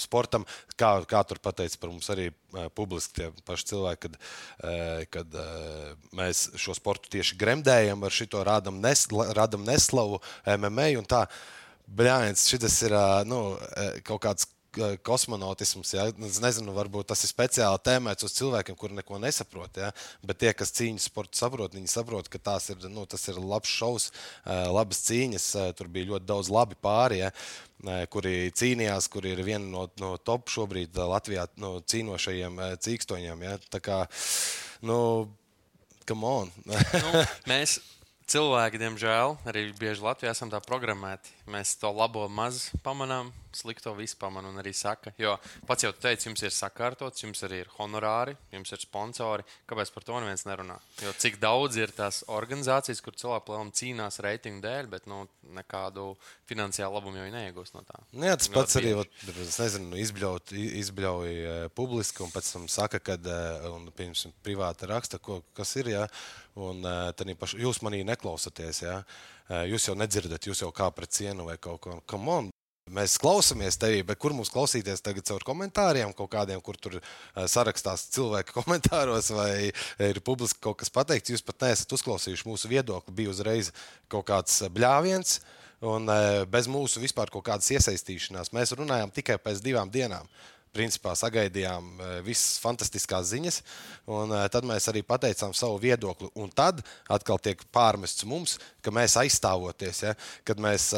[0.00, 4.16] sportam, kā, kā tur pateica par mums arī eh, publiski tie paši cilvēki, kad,
[5.12, 5.34] kad
[6.16, 9.06] mēs šo sportu tieši gremdējam, ar šito rādam, nes,
[9.36, 10.22] rādam neslavu
[10.58, 11.26] MMA un tā.
[11.92, 12.94] Bļāns, šis ir
[13.28, 13.40] nu,
[14.06, 14.46] kaut kāds
[15.02, 15.92] kosmonautisms.
[15.94, 16.06] Ja?
[16.26, 19.76] Es nezinu, varbūt tas ir speciāli tēmēts uz cilvēkiem, kuri neko nesaprot.
[19.76, 19.90] Ja?
[20.24, 23.72] Bet tie, kas cīņas sportu saprot, viņi saprot, ka tās ir, nu, tas ir labs
[23.72, 24.10] šovs,
[24.46, 25.50] labas cīņas.
[25.78, 27.22] Tur bija ļoti daudz labi pāri.
[27.22, 27.32] Ja?
[28.12, 33.46] Kuri cīnījās, kuri ir viena no, no top šobrīd Latvijā no cīnošajiem eh, cīkstoņiem.
[33.48, 33.56] Ja?
[33.72, 34.02] Tā kā,
[34.86, 34.98] nu,
[36.08, 36.52] come on!
[36.66, 37.78] nu, mēs
[38.32, 41.34] cilvēki, diemžēl, arī bieži Latvijā esam tā programmēti.
[41.50, 45.10] Mēs to labo maz pamanām, slikto visu pamanām un arī saka.
[45.18, 45.34] Jo
[45.66, 49.42] pats jau teica, jums ir sakārtots, jums arī ir honorāri, jums ir sponsori.
[49.68, 50.76] Kāpēc par to neviens nerunā?
[51.02, 55.24] Jo cik daudz ir tās organizācijas, kur cilvēki plēnām cīnās reitingu dēļ, bet nu,
[55.58, 56.12] nekādu
[56.48, 57.98] finansiālu labumu jau neiegūst no tā.
[58.12, 59.02] Nu, jā, tas Ļoti pats arī, bieži.
[59.26, 64.88] vat, es nezinu, izbļaut, i- izbļauj eh, publiski, un pēc tam saka, ka, piemēram, privāti
[64.88, 66.06] raksta, ko, kas ir, jā,
[66.56, 69.00] un eh, tad jūs manī neklausāties, jā,
[69.68, 72.00] jūs jau nedzirdat, jūs jau kā pret cienu vai kaut ko.
[72.22, 72.50] On,
[72.90, 77.04] Mēs klausāmies tevi, bet kur mums klausīties tagad caur komentāriem, kaut kādiem, kur tur uh,
[77.46, 79.70] sarakstās cilvēki komentāros, vai
[80.02, 81.30] ir publiski kaut kas pateikts.
[81.30, 83.70] Jūs pat neesat uzklausījuši mūsu viedokli, bija uzreiz
[84.10, 85.38] kaut kāds bļāviens.
[85.82, 86.06] Un
[86.46, 90.28] bez mūsu vispār kaut kādas iesaistīšanās mēs runājām tikai pēc divām dienām
[90.72, 91.90] principā sagaidījām
[92.26, 93.60] visas fantastiskās ziņas,
[94.12, 96.30] un tad mēs arī pateicām savu viedokli.
[96.40, 96.80] Un tad
[97.12, 100.16] atkal tiek pārmests mums, ka mēs aizstāvoties, ja,
[100.48, 100.92] kad mēs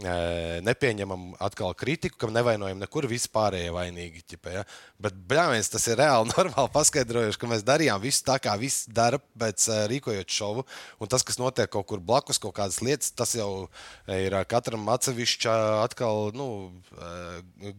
[0.00, 4.22] nepieņemam atkal kritiku, ka nevainojam nekur vispārējie vainīgi.
[4.32, 4.62] Ķipa, ja?
[5.00, 9.20] Bet, bļāviens, tas ir reāli normāli paskaidrojuši, ka mēs darījām visu tā, kā viss dara,
[9.38, 10.64] bet rīkojot šovu.
[11.00, 13.68] Un tas, kas notiek kaut kur blakus, kaut kādas lietas, tas jau
[14.08, 16.48] ir katram atsevišķa atkal, nu,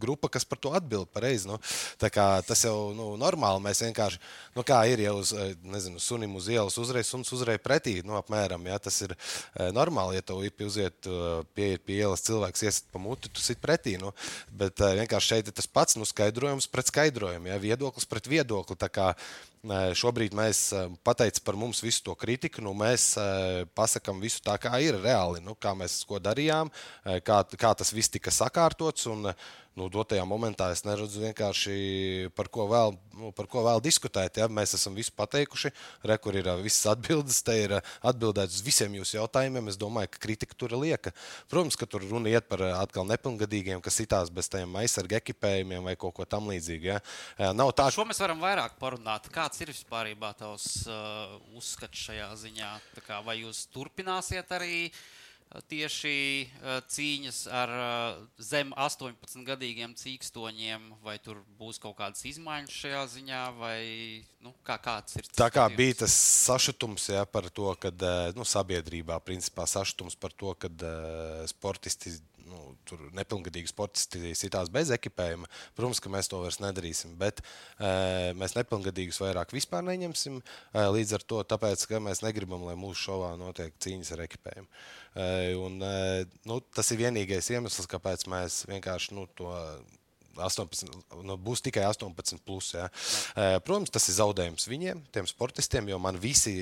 [0.02, 1.50] grupa, kas par to atbild pareizi.
[1.50, 1.58] Nu.
[2.02, 3.64] Tas jau nu, normāli.
[3.66, 4.22] Mēs vienkārši,
[4.58, 8.66] nu, kā ir jau uz, nezinu, sunim uz ielas uzreiz, suns uzreiz pretī, nu, apmēram.
[8.70, 8.78] Ja?
[8.82, 9.16] Tas ir
[9.74, 11.10] normāli, ja tev ir uziet
[11.56, 13.96] pie, pie ielas ielas cilvēks iesit pa muti, tu sit pretī.
[14.02, 14.12] Nu,
[14.52, 18.76] bet uh, vienkārši šeit ir tas pats nu, skaidrojums pret skaidrojumu, ja, viedoklis pret viedokli.
[19.62, 20.72] Šobrīd mēs
[21.06, 23.12] pateicam par mums visu to kritiku, nu, mēs
[23.78, 26.72] pasakām visu tā, kā ir reāli, nu, kā mēs ko darījām,
[27.22, 29.06] kā, kā tas viss tika sakārtots.
[29.12, 29.30] Un,
[29.80, 31.76] nu, dotajā momentā es neredzu vienkārši
[32.36, 34.42] par ko vēl, nu, par ko vēl diskutēt.
[34.42, 34.48] Ja?
[34.52, 35.72] Mēs esam visu pateikuši,
[36.08, 39.72] re, kur ir visas atbildes, te ir atbildēts uz visiem jūsu jautājumiem.
[39.72, 41.16] Es domāju, ka kritika tur ir lieka.
[41.52, 45.96] Protams, ka tur runa iet par atkal nepilngadīgiem, kas citās bez tiem aizsarga ekipējumiem vai
[46.00, 46.92] kaut ko tamlīdzīgu.
[46.92, 47.00] Ja?
[47.56, 47.88] Nav tā.
[47.94, 49.32] Šo mēs varam vairāk parunāt.
[49.34, 52.76] Kāds ir vispār tavs uh, uzskats šajā ziņā?
[53.06, 54.90] Kā, vai jūs turpināsiet arī?
[55.72, 56.14] Tieši
[56.92, 57.72] cīņas ar
[58.40, 63.80] zem 18-gadīgiem cīkstoņiem, vai tur būs kaut kādas izmaiņas šajā ziņā, vai
[64.44, 65.28] nu, kā, kāds ir?
[65.36, 67.92] Tā kā bija tas sašutums ja, par to, ka
[68.38, 70.72] nu, sabiedrībā principā sašutums par to, ka
[71.52, 72.16] sportisti
[72.52, 72.76] nu,
[73.18, 75.50] nepilngadīgi sportisti sitās bez ekipējuma.
[75.78, 80.42] Protams, ka mēs to vairs nedarīsim, bet e, mēs nepilngadīgus vairāk vispār neņemsim.
[80.42, 84.70] E, līdz ar to, tāpēc, ka mēs negribam, lai mūsu šovā notiek cīņas ar ekipējumu.
[85.16, 89.52] E, un, e, nu, tas ir vienīgais iemesls, kāpēc mēs vienkārši nu, to
[90.40, 90.88] 18,
[91.28, 92.40] nu, būs tikai 18.
[92.48, 92.88] Plus, ja.
[93.66, 96.54] Protams, tas ir zaudējums viņiem, tiem sportistiem, jo man visi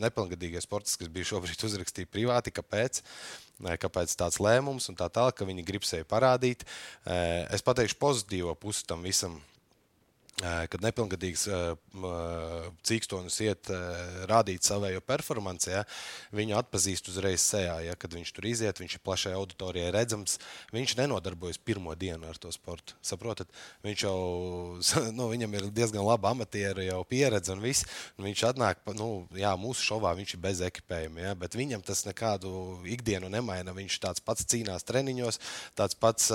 [0.00, 3.02] nepilngadīgie sportisti, kas bija šobrīd uzrakstīti privāti, kāpēc
[3.58, 6.64] kāpēc tāds lēmums un tā tālāk, ka viņi grib sevi parādīt.
[7.04, 9.38] Es pateikšu pozitīvo pusi tam visam.
[10.38, 11.48] Kad nepilngadīgs
[12.86, 13.70] cīkstonis iet
[14.30, 15.80] rādīt savējo performanci, ja,
[16.34, 17.74] viņu atpazīst uzreiz sejā.
[17.88, 20.36] Ja, kad viņš tur iziet, viņš ir plašai auditorijai redzams.
[20.74, 22.94] Viņš nenodarbojas pirmo dienu ar to sportu.
[23.02, 23.50] Saprotat?
[23.82, 24.18] Viņš jau,
[25.18, 27.88] nu, viņam ir diezgan laba amatieru jau pieredze un viss.
[28.14, 32.04] Un viņš atnāk, nu, jā, mūsu šovā viņš ir bez ekipējuma, ja, bet viņam tas
[32.06, 33.74] nekādu ikdienu nemaina.
[33.74, 35.42] Viņš tāds pats cīnās treniņos,
[35.78, 36.30] tāds pats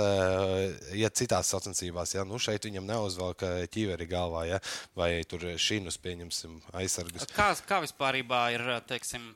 [0.91, 2.17] iet citās sacensībās.
[2.17, 2.27] Ja.
[2.27, 4.59] Nu, šeit viņam neuzvelk ķīve ķiveri galvā, ja?
[4.97, 7.27] vai tur šīnus pieņemsim aizsargus.
[7.33, 9.33] Kā, kā vispār ir, teiksim,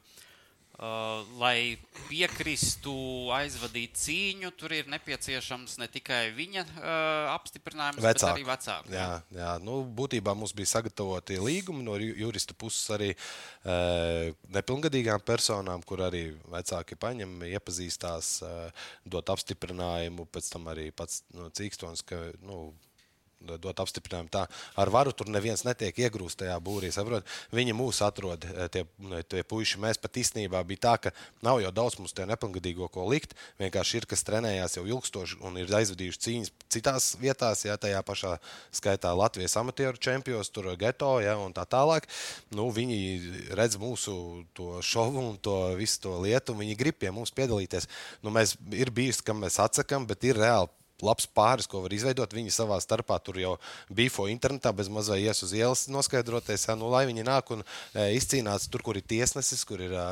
[0.79, 1.77] uh, lai
[2.07, 8.17] piekristu aizvadīt cīņu, tur ir nepieciešams ne tikai viņa uh, apstiprinājums, Vecāku.
[8.17, 8.93] bet arī vecāku.
[8.95, 9.51] Jā, jā.
[9.61, 16.31] Nu, būtībā mums bija sagatavoti līgumi no jurista puses arī uh, nepilngadīgām personām, kur arī
[16.49, 18.33] vecāki paņem, iepazīstās,
[19.05, 22.71] dot apstiprinājumu, pēc tam arī pats nu, cīkstons, ka nu,
[23.55, 24.31] dot apstiprinājumu.
[24.33, 24.45] Tā
[24.75, 26.91] ar varu tur neviens netiek iegrūst tajā būrī.
[26.93, 27.25] Saprot?
[27.55, 28.83] Viņi mūs atrod, eh, tie,
[29.29, 29.79] tie puiši.
[29.79, 31.11] Mēs pat īstenībā bija tā, ka
[31.45, 33.33] nav jau daudz mums tie nepilngadīgo ko likt.
[33.61, 38.37] Vienkārši ir, kas trenējās jau ilgstoši un ir aizvadījuši cīņas citās vietās, ja tajā pašā
[38.75, 42.07] skaitā Latvijas amatieru čempionos, tur geto ja, un tā tālāk.
[42.51, 44.45] Nu, viņi redz mūsu
[44.81, 47.87] šovu un to visu to lietu, un viņi grib pie mums piedalīties.
[48.23, 50.71] Nu, mēs, ir bijis, kam mēs atsakām, bet ir reāli
[51.05, 52.33] labs pāris, ko var izveidot.
[52.33, 53.53] Viņi savā starpā tur jau
[53.93, 58.09] bifo internetā, bez mazā ies uz ielas noskaidroties, ja, nu, lai viņi nāk un e,
[58.17, 60.07] izcīnās tur, kur ir tiesnesis, kur ir e,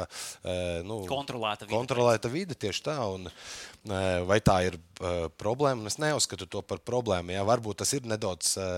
[0.86, 1.74] nu, kontrolēta vide.
[1.76, 3.00] Kontrolēta vide tieši tā.
[3.16, 5.90] Un, e, vai tā ir e, problēma?
[5.90, 7.36] Es neuzskatu to par problēmu.
[7.36, 8.70] Jā, varbūt tas ir nedaudz, e,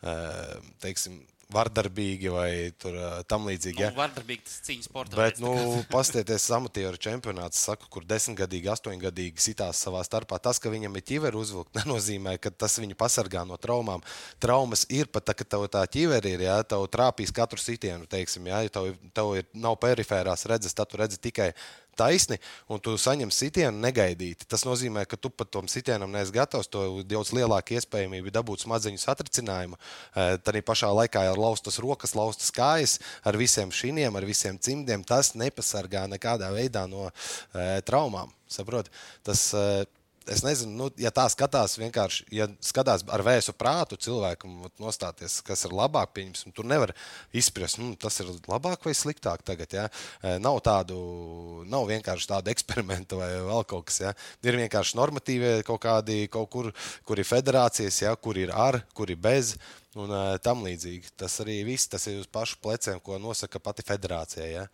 [0.00, 0.18] e,
[0.84, 1.20] teiksim,
[1.52, 2.96] vardarbīgi vai tur,
[3.28, 3.82] tam līdzīgi.
[3.84, 3.90] Ja?
[3.92, 5.18] Nu, vardarbīgi tas cīņas sportā.
[5.18, 5.52] Bet, nu,
[5.94, 10.38] pastieties amatieru čempionāts, saku, kur desmitgadīgi, astoņgadīgi sitās savā starpā.
[10.42, 14.04] Tas, ka viņam ir ķiveri uzvilkt, nenozīmē, ka tas viņu pasargā no traumām.
[14.42, 18.48] Traumas ir pat tā, ka tev tā ķiveri ir, ja tev trāpīs katru sitienu, teiksim,
[18.50, 21.52] ja, ja tev, tev ir, nav perifērās redzes, tad tu redzi tikai
[21.96, 24.48] taisni, un tu saņem sitienu negaidīti.
[24.50, 26.68] Tas nozīmē, ka tu pat tam sitienam neesi gatavs.
[26.74, 29.78] To daudz lielāka iespējamība dabūt smadzeņu satricinājumu.
[30.14, 35.04] Eh, Tad pašā laikā ar laustas rokas, laustas kājas, ar visiem šīm, ar visiem cimdiem,
[35.06, 38.32] tas nepasargā nekādā veidā no e, traumām.
[38.50, 38.90] Saprot?
[39.26, 39.84] Tas, e,
[40.30, 45.66] es nezinu, nu, ja tā skatās, vienkārši, ja skatās ar vēsu prātu cilvēkam, nostāties, kas
[45.68, 46.94] ir labāk, pieņemsim, tur nevar
[47.36, 49.76] izprast, nu, tas ir labāk vai sliktāk tagad.
[49.76, 49.86] Ja?
[50.22, 50.96] Eh, Nav tādu,
[51.70, 54.00] nav vienkārši tādu eksperimentu vai vēl kaut kas.
[54.06, 54.16] Ja?
[54.44, 56.72] Ir vienkārši normatīvie kaut kādi, kaut kur,
[57.04, 58.16] kur ir federācijas, ja?
[58.16, 59.56] kur ir ar, kur ir bez.
[59.94, 61.12] Un uh, tam līdzīgi.
[61.14, 64.48] Tas arī viss tas ir uz pašu pleciem, ko nosaka pati federācija.
[64.50, 64.64] Ja?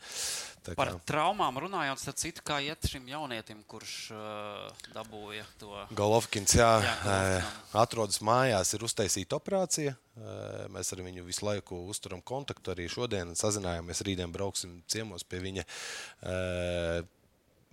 [0.70, 5.72] Tā Par kā- traumām runājot, starp citu, kā iet šim jaunietim, kurš uh, dabūja to.
[5.98, 7.38] Golovkins jā, Jā, Golovkinam.
[7.40, 7.52] eh,
[7.82, 9.96] atrodas mājās, ir uztaisīta operācija.
[10.16, 12.70] Eh, Mēs ar viņu visu laiku uzturam kontaktu.
[12.74, 14.02] Arī šodien sazinājāmies.
[14.06, 15.64] Rītdien brauksim ciemos pie viņa.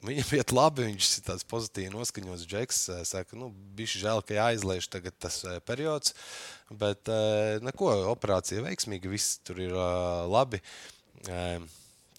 [0.07, 2.43] Viņam iet labi, viņš ir tāds pozitīvs noskaņots.
[2.49, 6.13] Džeks saka, nu, bija žēl, ka jāizlaiž tagad tas periods.
[6.69, 7.09] Bet
[7.65, 9.73] neko, operācija veiksmīga, viss tur ir
[10.29, 10.61] labi.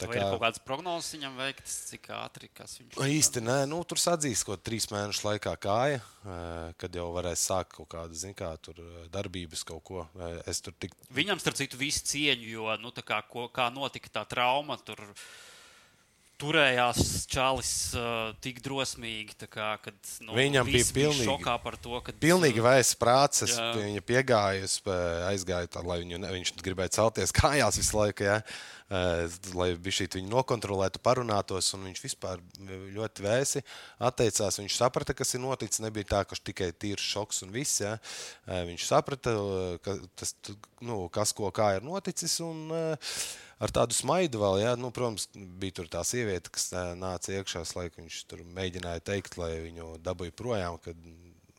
[0.06, 3.98] Vai ir kaut kādas prognozes viņam veiktas, cik ātri viņš Nu, Īsti nē, nu, tur
[3.98, 5.98] sadzīs kaut trīs mēnešu laikā kāja,
[6.78, 8.78] kad jau varēs sākt kaut zin kā, tur
[9.14, 10.06] darbības kaut ko.
[10.46, 10.94] Es tur tik.
[11.14, 15.02] Viņam, starp citu, visu cieņu, jo, nu, tā kā, ko, kā notika tā trauma, tur
[16.40, 22.12] turējās Čālijs uh, tik drosmīgi, kā, kad nu, Viņam bija pilnīgi- šokā par to, ka
[22.22, 22.62] Pilnīgi
[22.98, 23.72] prāts, es Jā.
[23.74, 27.98] pie viņa piegāju, es eh, aizgāju, tā, lai viņu, ne- viņš gribēja celties kājās visu
[27.98, 28.36] laiku, ja,
[28.90, 32.38] eh, lai viņš viņu nokontrolētu, parunātos, un viņš vispār
[32.94, 33.64] ļoti vēsi
[34.00, 34.60] atteicās.
[34.62, 37.96] Viņš saprata, kas ir noticis, nebija tā, ka tikai tīrs šoks un viss, ja.
[38.46, 39.34] Viņš saprata,
[39.84, 40.34] ka tas,
[40.80, 43.12] nu, kas ko kā ir noticis, un eh,
[43.58, 48.02] ar tādu smaidu vēl, ja, nu, protams, bija tur tā sieviete, kas nāca iekšā, laiku
[48.02, 50.96] viņš tur mēģināja teikt, lai viņu dabūju projām, kad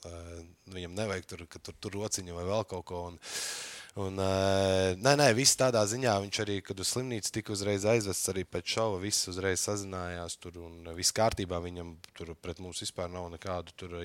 [0.08, 3.00] Uh, viņam nevajag tur, tur tur rociņu vai vēl kaut ko.
[3.10, 3.18] Un,
[3.96, 6.14] un, uh, nē, nē, viss tādā ziņā.
[6.26, 10.38] Viņš arī, kad uz slimnīcu tika uzreiz aizvests, arī pēc šova viss uzreiz sazinājās.
[10.40, 11.60] Tur un viss kārtībā.
[11.64, 13.98] Viņam tur pret mums vispār nav nekādu tur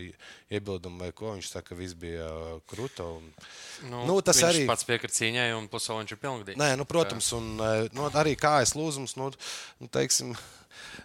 [0.51, 1.35] iebildumu vai ko.
[1.37, 2.29] Viņš saka, ka viss bija
[2.67, 3.05] kruta.
[3.19, 3.31] Un,
[3.91, 6.57] Nu, Nu, tas arī- pats piekrīt cīņai, un viņš ir pilngadīgs.
[6.57, 9.17] Nē, nu, protams, un nu, arī kājas lūzums.
[9.17, 9.31] Nu,
[9.81, 10.35] nu, teiksim,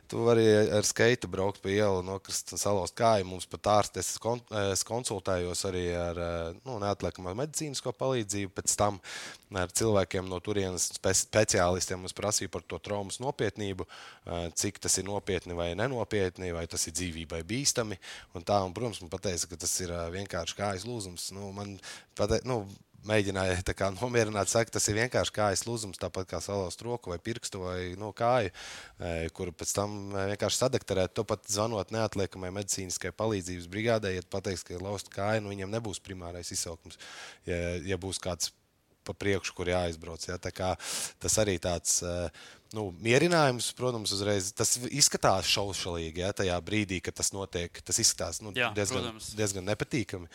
[0.09, 3.28] Tu vari ar skeitu braukt pa ielu, nokrist salauzt kāju.
[3.30, 4.41] Mums pat ārsts es, kon,
[4.72, 8.53] es konsultējos arī ar eh, nu, neatliekamā medicīnisko palīdzību.
[8.57, 8.97] Pēc tam
[9.59, 14.97] ar cilvēkiem no turienes spe, speciālistiem es prasīju par to traumas nopietnību, eh, cik tas
[14.97, 18.01] ir nopietni vai nenopietni, vai tas ir dzīvībai bīstami.
[18.34, 21.30] Un tā, un, protams, man teica, ka tas ir eh, vienkārši kājas lūzums.
[21.38, 21.78] Nu, man
[22.17, 22.63] pate, nu,
[23.08, 27.64] mēģināja kā nomierināt, saka, tas ir vienkārši kājas lūzums, tāpat kā salauzt roku vai pirkstu
[27.64, 31.16] vai no kāju, e, kuru pēc tam e, vienkārši sadakterēt.
[31.18, 35.74] To pat zvanot neatliekamai medicīniskai palīdzības brigādē, ja pateiks, ka ir lausta kāja, nu viņam
[35.78, 37.00] nebūs primārais izsaukums.
[37.47, 38.54] Ja, ja būs kāds
[39.08, 40.26] pa priekšu, kur jāizbrauc.
[40.28, 40.38] Ja?
[40.54, 40.76] Kā
[41.22, 42.16] Tas arī tāds e,
[42.78, 46.26] nu, mierinājums, protams, uzreiz tas izskatās šaušalīgi.
[46.26, 46.34] Ja?
[46.36, 49.34] Tajā brīdī, kad tas notiek, tas izskatās nu, Jā, diezgan, protams.
[49.39, 50.30] diezgan nepatīkami.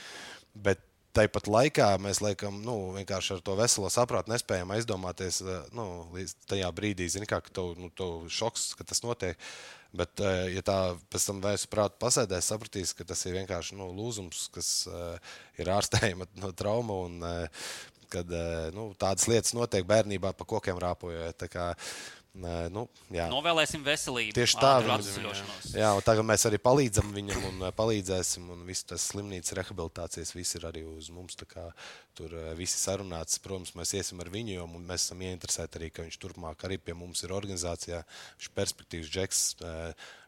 [0.65, 0.83] Bet
[1.15, 6.35] tāpat laikā mēs laikam, nu, vienkārši ar to veselo saprātu nespējam aizdomāties, eh, nu, līdz
[6.51, 9.41] tajā brīdī, zini, kā, ka tev, nu, tev šoks, ka tas notiek.
[9.95, 10.79] Bet, eh, ja tā
[11.13, 15.71] pēc tam vēsu prātu pasēdēs, sapratīs, ka tas ir vienkārši nu, lūzums, kas uh, ir
[15.71, 17.05] ārstējama no trauma.
[17.07, 17.23] Un,
[18.15, 18.31] kad
[18.77, 21.47] nu, tādas lietas notiek bērnībā, pa kokiem rāpojot.
[22.35, 23.29] Uh, nu, jā.
[23.31, 24.35] Novēlēsim veselību.
[24.35, 25.43] Tieši tā, viņam-.
[25.79, 28.49] Jā, un tagad mēs arī palīdzam viņam un palīdzēsim.
[28.51, 31.39] Un viss tas slimnīcas rehabilitācijas viss ir arī uz mums.
[31.39, 31.69] tā kā
[32.15, 33.41] Tur viss ir sarunāts.
[33.43, 36.95] Protams, mēs iesim ar viņu, jo mēs esam ieinteresēti arī, ka viņš turpmāk arī pie
[36.95, 38.05] mums ir organizācijā.
[38.39, 39.43] Viņš ir perspektīvs džeks.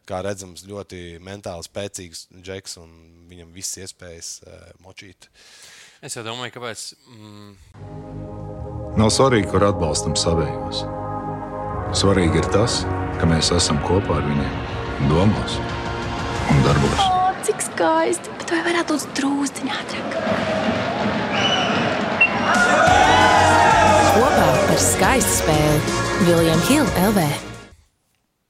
[0.07, 2.93] Kā redzams, ļoti mentāli spēcīgs džeks, un
[3.31, 4.37] viņam viss iespējas
[4.83, 5.27] močīt.
[6.03, 6.87] Es domāju, kāpēc.
[7.11, 7.57] Mm,
[8.97, 11.06] Nav svarīgi, kur atbalstam savējos.
[11.95, 12.81] Svarīgi ir tas,
[13.15, 14.55] ka mēs esam kopā ar viņiem,
[15.07, 15.53] domās
[16.51, 16.99] un darbos.
[16.99, 18.33] O, cik skaisti!
[18.41, 20.17] Bet vai varētu būt drūzdiņā ātrāk?
[24.17, 25.95] Kopā par skaistu spēli
[26.27, 27.25] Viljams Hilde LV.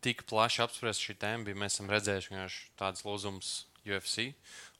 [0.01, 3.53] tik plaši apspriest šī tēma, bija mēs esam redzējuši tādas lūzumus
[3.85, 4.31] UFC.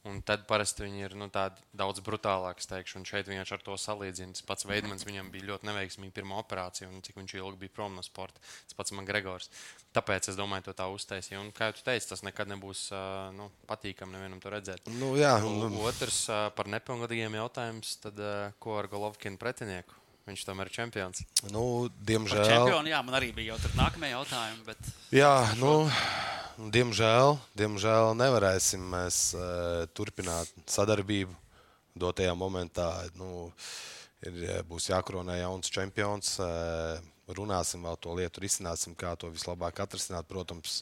[0.07, 2.65] Un tad parasti viņi ir nu, daudz brutālāki.
[2.69, 4.35] teikšu, Un šeit vienkārši ar to salīdzinu.
[4.37, 7.95] Tas pats Veidmans viņam bija ļoti neveiksmīga pirmā operācija, un cik viņš ilgi bija prom
[7.97, 8.39] no sporta.
[8.67, 9.51] Tas pats man Gregors.
[9.97, 11.41] Tāpēc es domāju, to tā uztaisīju.
[11.41, 12.87] Un, kā jau teicu, tas nekad nebūs
[13.37, 14.89] nu, patīkami nevienam to redzēt.
[14.97, 16.25] Nu, jā, Un un, Otrs
[16.57, 18.21] par nepilngadīgiem jautājumiem, tad
[18.63, 20.06] ko ar Golovkinu pretinieku?
[20.27, 21.21] Viņš tomēr ir čempions.
[21.53, 22.47] nu, Par diemžēl.
[22.49, 24.63] čempionu, jā, man arī bija jau tur nākamie jautājumi.
[24.67, 24.89] Bet...
[25.15, 25.75] Jā, nu,
[26.75, 31.31] diemžēl, diemžēl nevarēsim mēs uh, turpināt sadarbību.
[31.97, 33.47] Dotajā momentā nu,
[34.21, 36.35] ir, eh, būs jākronē jauns čempions.
[36.43, 40.27] Uh, runāsim vēl to lietu, risināsim, kā to vislabāk atrisināt.
[40.27, 40.81] Protams,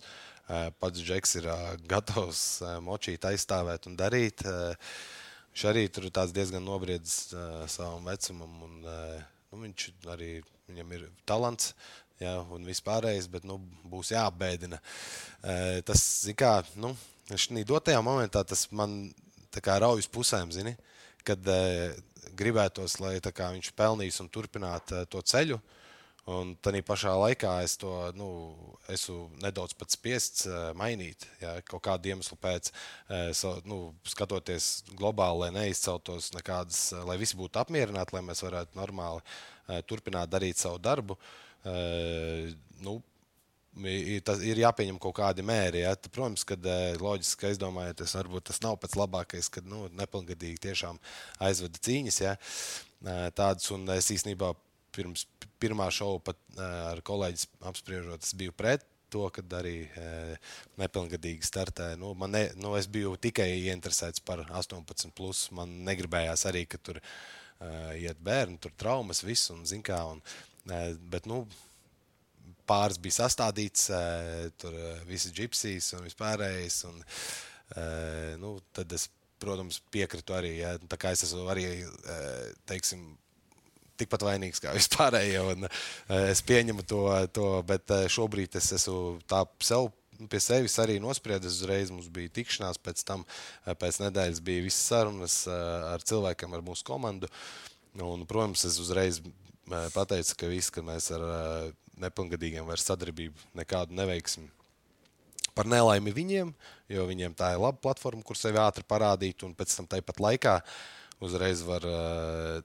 [0.50, 4.42] uh, pats Džeks ir uh, gatavs uh, močīt, aizstāvēt un darīt.
[4.42, 4.74] Uh,
[5.54, 8.60] viņš arī tur ir diezgan nobriedzis uh, savam vecumam.
[8.68, 10.32] Un, uh, nu, viņš arī
[10.68, 11.74] viņam ir talants.
[12.20, 13.58] Jā, un vispārējais, bet nu,
[13.92, 14.80] būs jāapbēdina.
[14.80, 16.02] Uh, tas,
[16.38, 16.94] kā, nu,
[17.28, 19.10] šī dotajā momentā tas man
[19.56, 20.76] kā raujas pusēm, zini,
[21.28, 21.92] kad uh,
[22.40, 25.60] gribētos, lai kā, viņš pelnīs un turpinātu uh, to ceļu.
[26.26, 28.28] Un tā pašā laikā es to nu,
[28.90, 31.28] esmu nedaudz spiests uh, mainīt.
[31.38, 32.72] Ja, kaut kādu iemeslu pēc,
[33.38, 38.80] so, nu, skatoties globāli, lai neizceltos nekādas, uh, lai visi būtu apmierināti, lai mēs varētu
[38.80, 39.22] normāli
[39.90, 41.16] turpināt darīt savu darbu.
[42.86, 43.00] Nu,
[44.26, 45.82] tas ir jāpieņem kaut kādi mēri.
[45.82, 45.96] Ja?
[45.98, 46.68] Tad, protams, kad
[47.02, 51.02] loģiski ka aizdomājoties, varbūt tas nav pats labākais, kad nu, nepilngadīgi tiešām
[51.50, 52.22] aizveda cīņas.
[52.22, 52.36] Ja?
[53.34, 54.54] Tādas, un es īstenībā
[54.96, 55.26] pirms
[55.62, 58.86] pirmā šova pat ar kolēģis apspriežot, es biju pret.
[59.14, 60.06] To, kad arī e,
[60.82, 61.96] nepilngadīgi startēja.
[62.02, 65.12] Nu, ne, nu, es biju tikai ieinteresēts par 18.
[65.16, 65.46] Plus.
[65.56, 70.02] Man negribējās arī, ka tur uh, iet bērni, tur traumas, viss un zina kā.
[70.10, 70.24] Un,
[70.68, 71.44] uh, bet, nu,
[72.68, 73.86] pāris bija sastādīts,
[74.60, 74.76] tur
[75.08, 76.80] visi gypsijas un vispārējais.
[76.90, 76.98] Un,
[78.42, 79.06] nu, tad es,
[79.40, 80.56] protams, piekrītu arī.
[80.64, 81.68] Ja, tā kā es esmu arī,
[82.66, 83.06] teiksim,
[84.00, 85.44] tikpat vainīgs kā vispārējie.
[85.54, 85.70] Un,
[86.26, 87.04] es pieņemu to,
[87.36, 89.92] to, bet šobrīd es esmu tā sev.
[90.32, 93.26] Pie sevis arī nospriedis, uzreiz mums bija tikšanās, pēc tam,
[93.68, 97.28] pēc nedēļas bija visas sarunas ar cilvēkiem, ar mūsu komandu.
[98.00, 99.20] Un, protams, es uzreiz
[99.92, 101.26] pateicu, ka viss, ka mēs ar
[102.00, 104.48] nepilngadīgiem vairs sadarbību nekādu neveiksim.
[105.56, 106.50] Par nelaimi viņiem,
[106.92, 110.58] jo viņiem tā ir laba platforma, kur sevi ātri parādīt, un pēc tam tāpat laikā
[111.24, 111.86] uzreiz var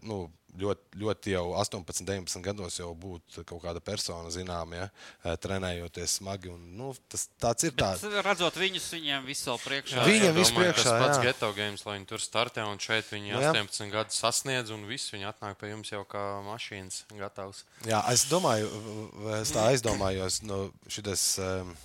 [0.02, 0.24] nu,
[0.58, 4.88] ļoti, ļoti jau 18, 19 gados jau būt kaut kāda persona, zinām, ja,
[5.42, 6.50] trenējoties smagi.
[6.52, 7.74] Un, nu, tas tāds ir.
[7.80, 8.04] Tāds.
[8.26, 10.06] Redzot viņus, viņiem visu vēl priekšā.
[10.08, 10.86] Viņam viss priekšā.
[10.86, 13.90] Tas pats geto games, lai viņi tur startē, un šeit viņi nu, 18 jā.
[13.94, 17.64] gadus sasniedz, un viss viņi atnāk pie jums jau kā mašīnas gatavs.
[17.88, 18.70] Jā, es domāju,
[19.40, 21.32] es tā aizdomājos, nu, šitas.
[21.42, 21.76] Um,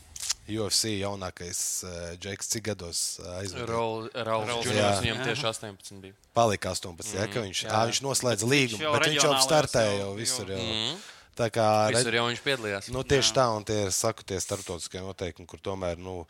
[0.45, 3.65] UFC jaunākais uh, Džeks, cik gados uh, aizveda?
[3.69, 6.17] Rauls Juniors, viņam tieši 18 bija.
[6.37, 7.73] Palika 18, mm, ja, viņš, jā.
[7.73, 10.51] À, viņš noslēdza līgumu, bet viņš jau startēja jau visur.
[10.53, 10.61] Jau.
[10.61, 10.99] Mm.
[11.35, 12.91] Tā kā redz, jau viņš piedalījās.
[12.95, 13.37] Nu, tieši jā.
[13.41, 16.21] tā, un tie ir saku, tie starptautiskie noteikumi, kur tomēr nu,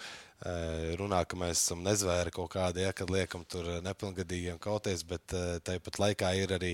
[0.99, 5.35] runā, ka mēs esam nezvēri kaut kādi, ja, kad liekam tur nepilngadīgiem kauties, bet
[5.67, 6.73] tāpat laikā ir arī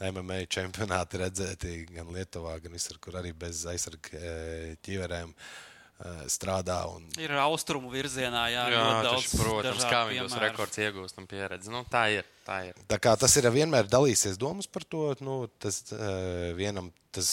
[0.00, 4.22] MMA čempionāti redzēti gan Lietuvā, gan visur, kur arī bez aizsarga
[4.84, 5.34] ķīverēm.
[5.34, 5.58] Eh,
[6.32, 6.80] strādā.
[6.90, 7.06] Un...
[7.20, 11.72] Ir austrumu virzienā, jā, jā daudz, taču, protams, kā viņi tos rekords iegūst un pieredzi.
[11.72, 12.28] Nu, tā ir.
[12.46, 12.78] Tā, ir.
[12.88, 17.28] tā kā tas ir vienmēr dalīsies domas par to, nu, tas uh, vienam tas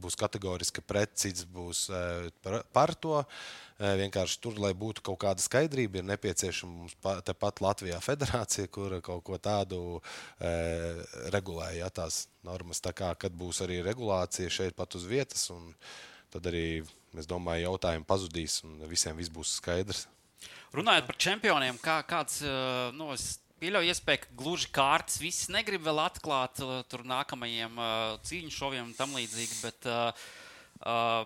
[0.00, 3.18] būs kategoriski pret, cits būs uh, par, par to.
[3.78, 8.70] Uh, vienkārši tur, lai būtu kaut kāda skaidrība, ir nepieciešama mums pa, tepat Latvijā federācija,
[8.74, 11.02] kur kaut ko tādu uh,
[11.34, 12.82] regulē, ja tās normas.
[12.82, 15.70] Tā kā, kad būs arī regulācija šeit pat uz vietas, un
[16.32, 16.82] tad arī
[17.18, 20.06] es domāju, jautājumi pazudīs un visiem viss būs skaidrs.
[20.76, 22.42] Runājot par čempioniem, kā, kāds
[22.94, 23.08] nu,
[23.58, 26.60] pieļauj iespēju, ka gluži kārtas viss negrib vēl atklāt
[26.90, 27.80] tur nākamajiem
[28.28, 29.58] cīņu šoviem un tam līdzīgi.
[29.64, 31.24] Bet, uh,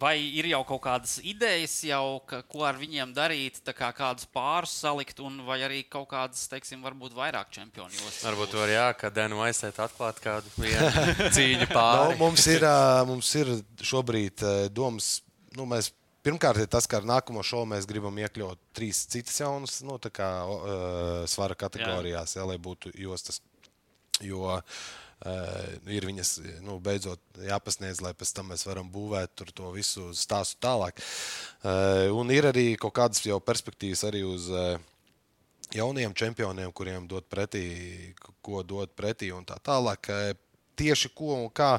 [0.00, 4.72] Vai ir jau kaut kādas idejas, jau, ka, ko ar viņiem darīt, kā kādus pārus
[4.80, 8.24] salikt, un vai arī kaut kādas, teiksim, varbūt vairāk čempionu jostas?
[8.24, 10.52] Varbūt var, jā, ka Denu aizsēt atklāt kādu
[11.36, 12.14] cīņu pāri.
[12.14, 12.66] no, mums, ir,
[13.10, 13.52] mums ir
[13.92, 15.18] šobrīd domas,
[15.56, 19.78] nu, mēs Pirmkārt, ir tas, ka ar nākamo šovu mēs gribam iekļaut trīs citas jaunas
[19.88, 22.42] nu, kā, uh, svara kategorijās, jā.
[22.42, 23.40] Jā, lai būtu jostas.
[24.20, 24.60] Jo Uh,
[25.20, 26.30] ir viņas
[26.64, 31.02] nu, beidzot jāpasniedz, lai pēc tam mēs varam būvēt to visu stāstu tālāk.
[31.60, 34.78] Uh, un ir arī kaut kādas jau perspektīvas arī uz uh,
[35.74, 37.64] jauniem čempioniem, kuriem dot pretī,
[38.42, 40.10] ko dot pretī un tā tālāk.
[40.80, 41.74] Tieši ko un kā,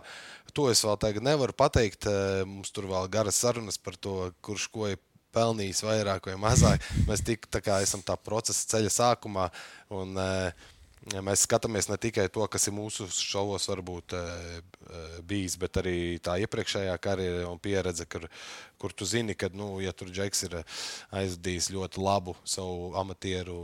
[0.53, 2.05] to es vēl tagad nevaru pateikt.
[2.45, 4.99] Mums tur vēl garas sarunas par to, kurš ko ir
[5.33, 6.83] pelnījis vairāk vai mazāk.
[7.07, 9.47] Mēs tik, tā kā esam tā procesa ceļa sākumā.
[9.95, 10.69] Un, uh,
[11.09, 15.79] ja mēs skatāmies ne tikai to, kas ir mūsu šovos, varbūt e, e, bijis, bet
[15.81, 18.27] arī tā iepriekšējā karjera un pieredze, kur,
[18.81, 20.57] kur tu zini, ka, nu, ja tur Džeks ir
[21.21, 23.57] aizdījis ļoti labu savu amatieru,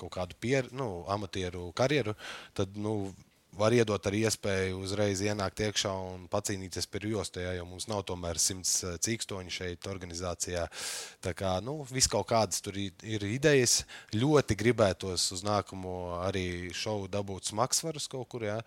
[0.00, 2.16] kaut kādu pieredzi, nu, amatieru karjeru,
[2.56, 3.12] tad, nu,
[3.58, 8.04] var iedot arī iespēju uzreiz ienākt iekšā un pacīnīties par jostu, ja, jo mums nav
[8.08, 10.64] tomēr simts eh, cīkstoņu šeit organizācijā.
[11.24, 13.82] Tā kā nu, viss kaut kādas tur ir idejas.
[14.14, 18.46] Ļoti gribētos uz nākamo arī šovu dabūt smagsvarus kaut kur.
[18.46, 18.60] Ja.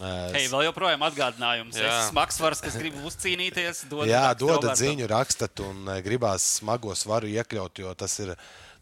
[0.00, 1.76] Uh, Hei, vēl joprojām atgādinājums.
[1.76, 1.88] Jā.
[1.90, 7.28] Es smagsvars, kas grib uzcīnīties, dod Jā, dodat ziņu, rakstat, un uh, gribās smago svaru
[7.28, 8.32] iekļaut, jo tas ir.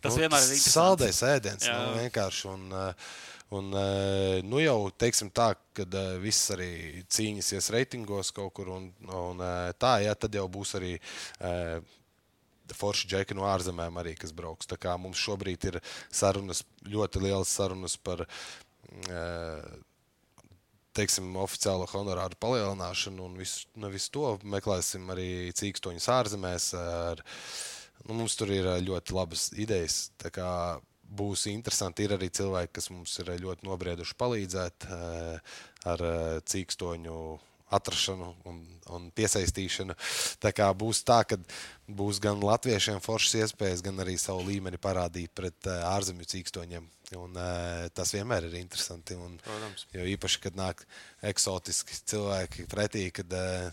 [0.04, 1.66] Tas vienmēr ir saldais ēdiens.
[1.66, 1.74] Jā.
[1.82, 2.44] Nu, vienkārši.
[2.52, 3.10] Un, uh,
[3.54, 8.72] un, uh, nu jau teiksim tā, ka uh, viss arī cīņas ies reitingos kaut kur,
[8.78, 10.96] un, un uh, tā, jā, tad jau būs arī.
[12.66, 14.66] Forši džeki no ārzemēm arī, kas brauks.
[14.66, 15.76] Tā kā mums šobrīd ir
[16.10, 19.68] sarunas, ļoti lielas sarunas par uh,
[20.96, 26.68] teiksim, oficiālo honorāru palielināšanu un visu, nu, visu to meklēsim arī cīkstoņus ārzemēs.
[26.80, 27.22] Ar,
[28.06, 30.06] nu, mums tur ir ļoti labas idejas.
[30.22, 30.50] tā kā
[31.06, 32.06] Būs interesanti.
[32.06, 35.02] Ir arī cilvēki, kas mums ir ļoti nobrieduši palīdzēt ā,
[35.92, 37.20] ar ā, cīkstoņu
[37.76, 38.60] atrašanu un,
[38.94, 39.96] un piesaistīšanu.
[40.42, 41.38] Tā kā būs tā, ka
[41.86, 46.86] būs gan latviešiem foršas iespējas, gan arī savu līmeni parādīt pret ā, ārzemju cīkstoņiem.
[47.14, 47.36] Un,
[47.94, 49.14] tas vienmēr ir interesanti.
[49.14, 49.86] Un, Protams.
[49.94, 50.82] Jo īpaši, kad nāk
[51.26, 53.68] eksotiski cilvēki pretī, kad eh,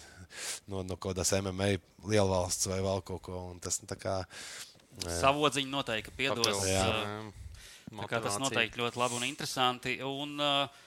[0.69, 1.73] no, no kaut kādas MMA
[2.09, 3.47] lielvalsts vai vēl kaut ko.
[3.53, 6.63] un Tas, nu, tā kā, eh, Savodziņu noteikti piedos.
[6.63, 9.97] Uh, tas noteikti ļoti labi un interesanti.
[10.05, 10.83] Un, uh,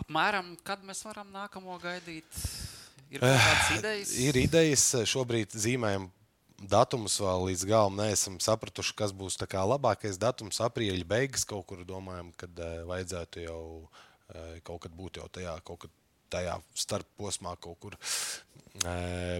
[0.00, 2.40] apmēram, kad mēs varam nākamo gaidīt?
[3.10, 4.10] Ir kaut kādas idejas?
[4.22, 6.06] ir idejas, eh, šobrīd zīmējam
[6.60, 7.96] datumus vēl līdz galam.
[7.98, 10.60] Neesam sapratuši, kas būs tā kā labākais datums.
[10.62, 15.56] Aprīļa beigas kaut kur domājam, kad uh, vajadzētu jau uh, kaut kad būt jau tajā,
[15.66, 15.96] kaut kad
[16.30, 17.98] tajā starp posmā kaut kur.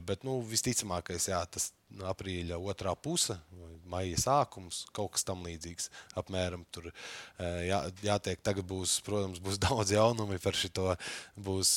[0.04, 1.70] Bet, nu, visticamākais, jā, tas
[2.06, 5.88] aprīļa otrā puse, vai maija sākums, kaut kas tam līdzīgs.
[6.20, 6.90] Apmēram tur
[7.66, 8.38] jā, jātiek.
[8.46, 10.92] Tagad būs, protams, būs daudz jaunumu par šo.
[11.40, 11.72] Būs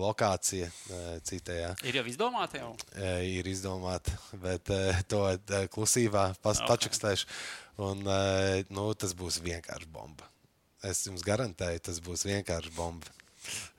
[0.00, 0.70] lokācija
[1.28, 1.74] citajā.
[1.86, 2.72] Ir jau izdomāti jau.
[3.28, 4.72] Ir izdomāta, bet
[5.12, 5.22] to
[5.76, 6.68] klusībā pas- Ok.
[6.72, 7.26] pačukstēšu.
[7.82, 8.02] Un,
[8.70, 10.26] nu, tas būs vienkārši bomba.
[10.82, 13.06] Es jums garantēju, tas būs vienkārši bomba.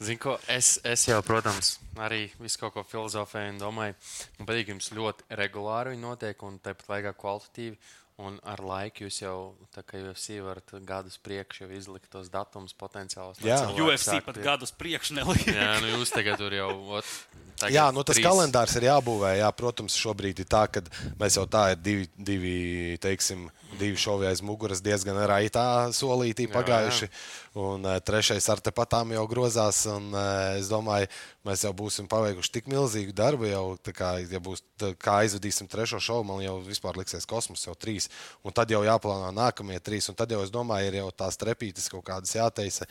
[0.04, 3.98] Zinu, ko es, es jau, protams, arī visu kaut ko filozofēju un domāju,
[4.40, 7.80] man patīk, jums ļoti regulāri viņi notiek un tāpat laikā kvalitatīvi.
[8.22, 9.38] Un ar laiku jūs jau,
[9.74, 13.40] tā kā jūs varat gadus priekš jau izlikt tos datumus potenciālus.
[13.42, 13.58] Jā.
[13.74, 15.50] UFC pat pie- gadus priekš nelika.
[15.50, 16.70] Jā, nu jūs tagad tur jau.
[17.00, 17.10] Ot,
[17.58, 19.34] tagad Jā, nu, tas trīs- kalendārs ir jābūvē.
[19.42, 20.86] Jā, protams, šobrīd ir tā, ka
[21.18, 22.56] mēs jau tā ir divi, divi,
[23.02, 23.48] teiksim,
[23.80, 27.10] divi šovi aiz muguras diezgan raitā solītī Jā, pagājuši.
[27.58, 29.84] Un uh, trešais ar tepatām jau grozās.
[29.90, 31.10] Un, uh, es domāju,
[31.46, 33.50] mēs jau būsim paveikuši tik milzīgu darbu.
[33.50, 37.66] Jau, tā kā, ja būs, tā, kā aizvedīsim trešo šovu, man jau vispār liksies kosmos,
[37.66, 38.03] jau trīs.
[38.44, 40.10] Un tad jau jāplāno nākamie trīs.
[40.12, 42.88] Un tad jau es domāju, ir jau tās trepītes kaut kādas jāteisa.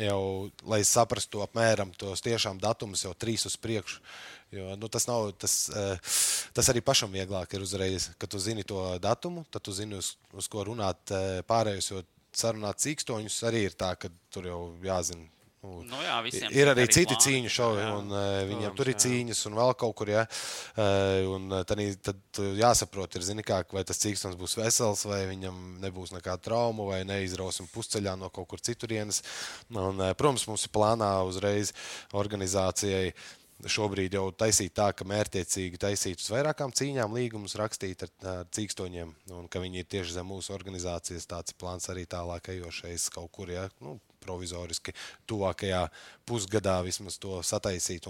[0.00, 4.00] Jau, lai saprastu apmēram tos tiešām datumus, jau trīs uz priekšu.
[4.54, 6.14] Jo, nu, tas, nav, tas, eh,
[6.54, 10.14] tas arī pašam vieglāk ir uzreiz, kad tu zini to datumu, tad tu zini, uz,
[10.32, 11.90] uz ko runāt eh, pārējos.
[11.90, 12.02] Jo
[12.34, 15.26] sarunāt cīkstoņus arī ir tā, ka tur jau jāzina.
[15.64, 16.16] Nu, jā,
[16.52, 17.22] ir arī citi plāni.
[17.24, 17.90] cīņu šovi, Jā.
[17.98, 19.02] un uh, viņiem Protams, tur ir jā.
[19.04, 20.10] cīņas, un vēl kaut kur.
[20.12, 20.24] Ja?
[20.76, 25.22] Uh, un uh, tad, tad jāsaprot, ir, zini, kā, vai tas cīkstons būs vesels, vai
[25.30, 29.22] viņam nebūs nekāda trauma, vai neizrausim pusceļā no kaut kur citurienes.
[29.72, 31.72] Un, uh, protams, mums ir plānā uzreiz
[32.12, 33.14] organizācijai.
[33.64, 39.14] Šobrīd jau taisīt tā, ka mērķiecīgi taisīt uz vairākām cīņām, līgumus rakstīt ar, ar cīkstoņiem,
[39.38, 41.28] un ka viņi ir tieši zem mūsu organizācijas.
[41.30, 43.94] Tāds ir plāns arī tālāk ejošais kaut kur, ja, nu,
[44.24, 44.94] provizoriski
[45.30, 45.86] tuvākajā
[46.26, 48.08] pusgadā vismaz to sataisīt.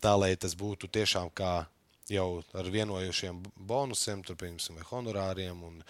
[0.00, 1.64] Tā, lai tas būtu tiešām kā
[2.10, 5.82] jau ar vienojušiem bonusiem, tur, piemēram, vai honorāriem, un,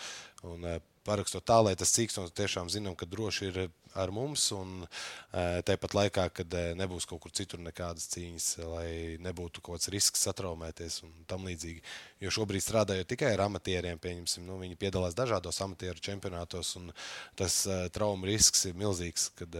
[0.51, 3.61] un eh, parakstot tā, lai tas cīkstons tiešām zinām, ka droši ir
[3.95, 8.91] ar mums, un eh, tāpat laikā, kad eh, nebūs kaut kur citur nekādas cīņas, lai
[9.23, 11.83] nebūtu kaut kāds risks satraumēties un tam līdzīgi.
[12.25, 16.91] Jo šobrīd strādājot tikai ar amatieriem, pieņemsim, nu, viņi piedalās dažādos amatieru čempionātos, un
[17.39, 19.57] tas uh, trauma risks ir milzīgs, kad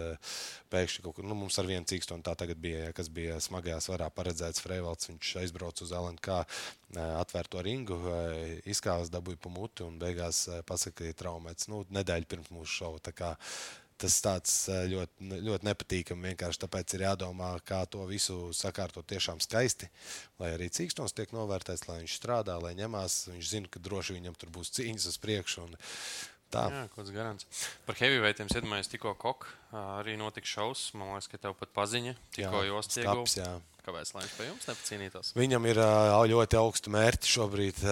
[0.71, 3.81] pēkšņi kaut kur, nu, mums ar vienu cīkstonu tā tagad bija, ja, kas bija smagajā
[3.85, 6.41] svarā paredzēts Freivalds, viņš aizbrauca uz LNK,
[7.01, 7.97] atvērto ringu,
[8.69, 13.01] izkāvas dabūja pa muti un beigās ir traumēts, nu, nedēļu pirms mūsu šova.
[14.01, 14.55] Tas tāds
[14.91, 16.31] ļoti, ļoti nepatīkami.
[16.33, 19.91] Vienkārši tāpēc ir jādomā, kā to visu sakārtot tiešām skaisti.
[20.41, 23.23] Lai arī cīkstons tiek novērtēts, lai viņš strādā, lai ņemās.
[23.35, 25.69] Viņš zina, ka droši viņam tur būs cīņas uz priekšu.
[25.69, 25.77] un
[26.51, 26.65] Tā.
[26.67, 27.67] Jā, kaut kāds garants.
[27.87, 30.95] Par heavyweighiem iedomājos, tikko kok arī notika šausmas.
[30.99, 32.63] Man liekas, ka tev pat paziņa, tikko
[33.39, 33.53] jā.
[33.81, 35.31] Kāpēc viņš pie jums nepacīnītos?
[35.39, 35.81] Viņam ir
[36.33, 37.85] ļoti augsti mērķi šobrīd,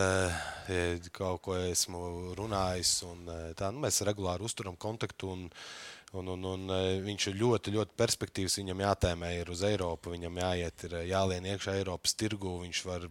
[1.16, 2.96] kaut ko esmu runājis.
[3.08, 3.22] Un,
[3.58, 5.30] tā, nu, mēs regulāri uzturam kontaktu.
[5.36, 5.46] Un,
[6.16, 8.58] Un, un, un ā, viņš ir ļoti, ļoti perspektīvs.
[8.62, 12.54] Viņam jātēmē ir uz Eiropu, viņam jāiet, ir ā, jālien iekšā Eiropas tirgu.
[12.62, 13.04] Viņš var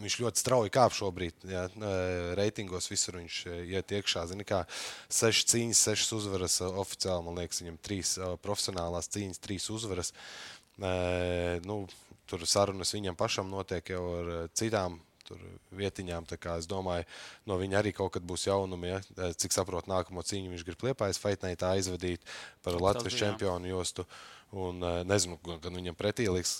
[0.00, 1.48] viņš ļoti strauji kāp šobrīd.
[1.50, 4.22] Jā, eh, reitingos visur viņš iet iekšā.
[4.30, 4.62] Zini, kā
[5.10, 7.26] sešas cīņas, sešas uzvaras oficiāli.
[7.26, 8.14] Man liekas, viņam trīs
[8.44, 10.14] profesionālās cīņas, trīs uzvaras.
[11.66, 11.82] Nu,
[12.30, 15.00] tur sarunas viņam pašam notiek jau ar citām
[15.30, 15.44] tur
[15.78, 16.26] vietiņām.
[16.28, 17.06] tā Es domāju,
[17.46, 18.90] no viņa arī kaut kad būs jaunumi.
[18.90, 19.00] Ja?
[19.38, 22.26] Cik saprotu, nākamo cīņu viņš grib liepājas Faitneitā aizvadīt
[22.64, 24.06] par Latvijas bija, čempionu jostu.
[24.50, 26.56] Un, nezinu, gan viņam pretī liks,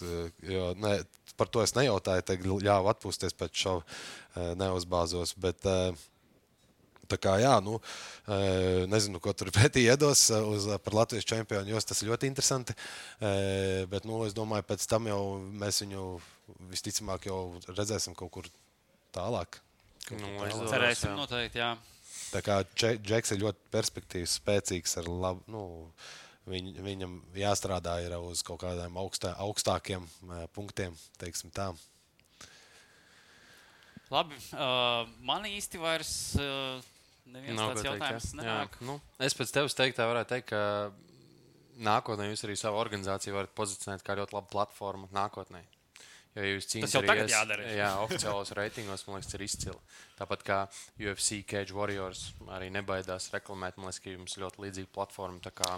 [0.46, 1.00] jo ne,
[1.34, 2.22] par to es nejautāju.
[2.22, 3.98] Tad ļāva atpūsties pēc šova,
[4.60, 5.34] neuzbāzos.
[5.42, 5.66] Bet,
[7.10, 7.78] Tā kā, jā, nu,
[8.90, 12.76] nezinu, ko tur pretī iedos uz, par Latvijas čempionu, jo tas ir ļoti interesanti.
[13.90, 15.22] Bet, nu, es domāju, pēc tam jau
[15.62, 16.04] mēs viņu
[16.70, 18.48] visticamāk jau redzēsim kaut kur
[19.14, 19.61] tālāk.
[20.07, 20.70] Kaut Nu, tālāk.
[20.72, 21.61] Cerēsim, noteikti.
[21.62, 21.74] Jā.
[22.30, 25.42] Tā kā Dže- Džeks ir ļoti perspektīvs, spēcīgs ar labu.
[25.51, 25.62] Nu,
[26.51, 30.07] viņ, viņam jāstrādā ir uz kaut kādiem augstā, augstākiem
[30.55, 31.72] punktiem, teiksim tā.
[34.11, 36.80] Labi, uh, man īsti vairs uh,
[37.30, 38.38] neviens Nav tāds teikt, jautājums jā.
[38.40, 38.78] nenāk.
[38.80, 40.62] Jā, nu, es pēc tevis teiktā varētu teikt, ka
[41.80, 45.62] nākotnē jūs arī savu organizāciju varat pozicionēt kā ļoti labu platformu nākotnē.
[46.36, 47.70] Jo ja jūs cīnāties jau tagad jādara.
[47.74, 49.78] Jā, oficiālos reitingos, man liekas, ir izcili.
[50.14, 50.58] Tāpat kā
[51.02, 55.50] UFC Cage Warriors arī nebaidās reklamēt, man liekas, ka jums ļoti līdzīga platforma.
[55.50, 55.72] kā,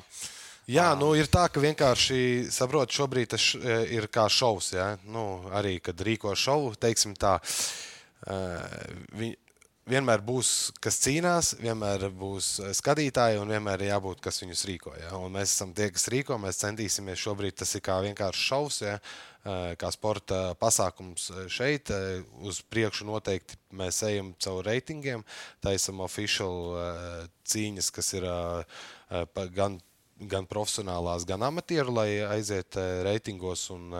[0.71, 3.49] Jā, nu, ir tā, ka vienkārši saprotu, šobrīd tas
[3.91, 4.75] ir kā šovs.
[4.77, 4.93] Ja?
[5.11, 7.39] Nu, arī, kad rīko šovu, teiksim tā,
[8.31, 9.33] eh, vi,
[9.89, 14.95] vienmēr būs, kas cīnās, vienmēr būs eh, skatītāji un vienmēr ir jābūt, kas viņus rīko.
[15.01, 15.13] Ja?
[15.19, 18.81] Un mēs esam tie, kas rīko, mēs centīsimies šobrīd, tas ir kā vienkārši šovs.
[18.87, 18.97] Ja?
[19.43, 21.91] eh, Kā sporta pasākums eh, šeit,
[22.47, 25.25] uz priekšu noteikti mēs ejam caur reitingiem.
[25.65, 28.29] Taisam oficiālu cīņas, kas ir
[29.57, 29.81] gan
[30.29, 33.69] gan profesionālās, gan amatieru, lai aiziet eh, reitingos.
[33.75, 33.91] Un,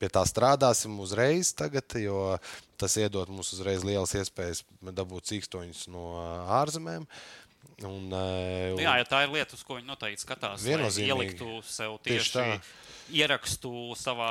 [0.00, 2.36] pie tā strādāsim uzreiz, tagad, jo
[2.78, 6.06] tas iedod mums uzreiz lielas iespējas dabūt cīkstoņus no
[6.60, 7.08] ārzemēm.
[7.84, 11.98] Un, Nu, jā, ja tā ir lieta, uz ko viņi noteikti skatās, lai ieliktu sev
[12.06, 12.44] Tieši tieši tā.
[13.20, 14.30] ierakstu savā.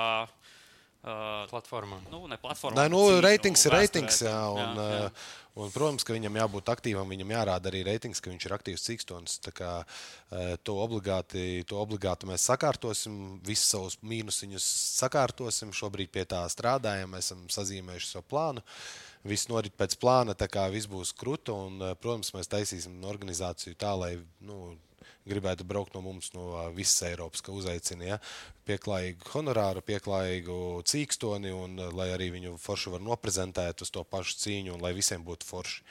[1.06, 2.00] Uh, platformā.
[2.10, 2.80] Nu, ne platformā.
[2.80, 3.82] Nē, nu, cīņu reitings ir vēsturē.
[3.84, 4.22] reitings.
[4.26, 5.02] Jā, un, jā, jā.
[5.04, 5.10] jā.
[5.56, 9.36] Un, protams, ka viņam jābūt aktīvam, viņam jārāda arī reitings, ka viņš ir aktīvs cīkstons.
[9.46, 9.70] Tā kā,
[10.34, 14.66] eh, To obligāti, to obligāti mēs sakārtosim, visus savus mīnusiņus
[14.98, 15.72] sakārtosim.
[15.72, 18.66] Šobrīd pie tā strādājam, esam sazīmējuši savu plānu.
[19.24, 21.54] Viss norit pēc plāna, tā kā viss būs krūta.
[21.54, 24.76] Un, eh, protams, mēs taisīsim organizāciju tā, lai nu,
[25.30, 28.20] gribētu braukt no mums no visas Eiropas, ka uzaicina ja?
[28.70, 30.60] pieklājīgu honorāru, pieklājīgu
[30.90, 35.26] cīkstoni, un lai arī viņu forši var noprezentēt uz to pašu cīņu, un lai visiem
[35.26, 35.84] būtu forši,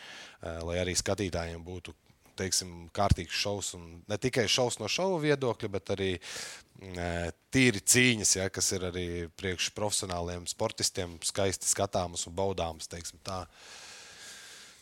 [0.66, 1.96] lai arī skatītājiem būtu.
[2.34, 6.08] Teiksim, kārtīgs šovs, un ne tikai šovs no šova viedokļa, bet arī
[7.54, 9.06] tīri cīņas, ja, kas ir arī
[9.38, 12.90] priekš profesionāliem sportistiem, skaisti skatāmas un baudāmas.
[12.90, 13.44] teiksim Tā.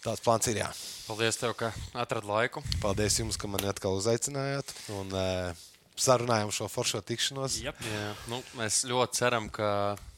[0.02, 0.58] Tāds plāns ir.
[0.58, 0.70] Jā.
[1.06, 2.62] Paldies, tev, ka atradi laiku.
[2.82, 5.26] Paldies jums, ka mani atkal uzaicinājāt un e,
[5.94, 7.60] sarunājām šo foršo tikšanos.
[7.62, 7.78] Jep.
[7.86, 9.68] Jā, nu, mēs ļoti ceram, ka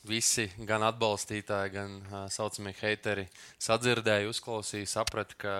[0.08, 3.26] visi, gan atbalstītāji, gan tā saucamie heiteri,
[3.60, 5.58] sadzirdēja, uzklausīja, saprata, ka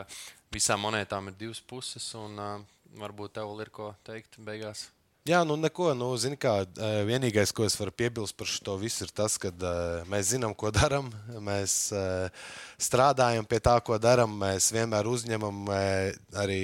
[0.55, 2.09] visām monētām ir divas puses.
[2.17, 2.57] Un, uh,
[3.01, 4.89] varbūt tev ir ko teikt beigās.
[5.25, 5.87] Jā, nu neko.
[5.97, 6.51] Nu, zini, kā,
[7.09, 10.69] vienīgais, ko es varu piebilst par šo visu, ir tas, ka uh, mēs zinām, ko
[10.69, 11.07] darām.
[11.41, 12.27] Mēs uh,
[12.77, 14.35] strādājam pie tā, ko darām.
[14.43, 15.79] Mēs vienmēr uzņemam uh,
[16.43, 16.59] arī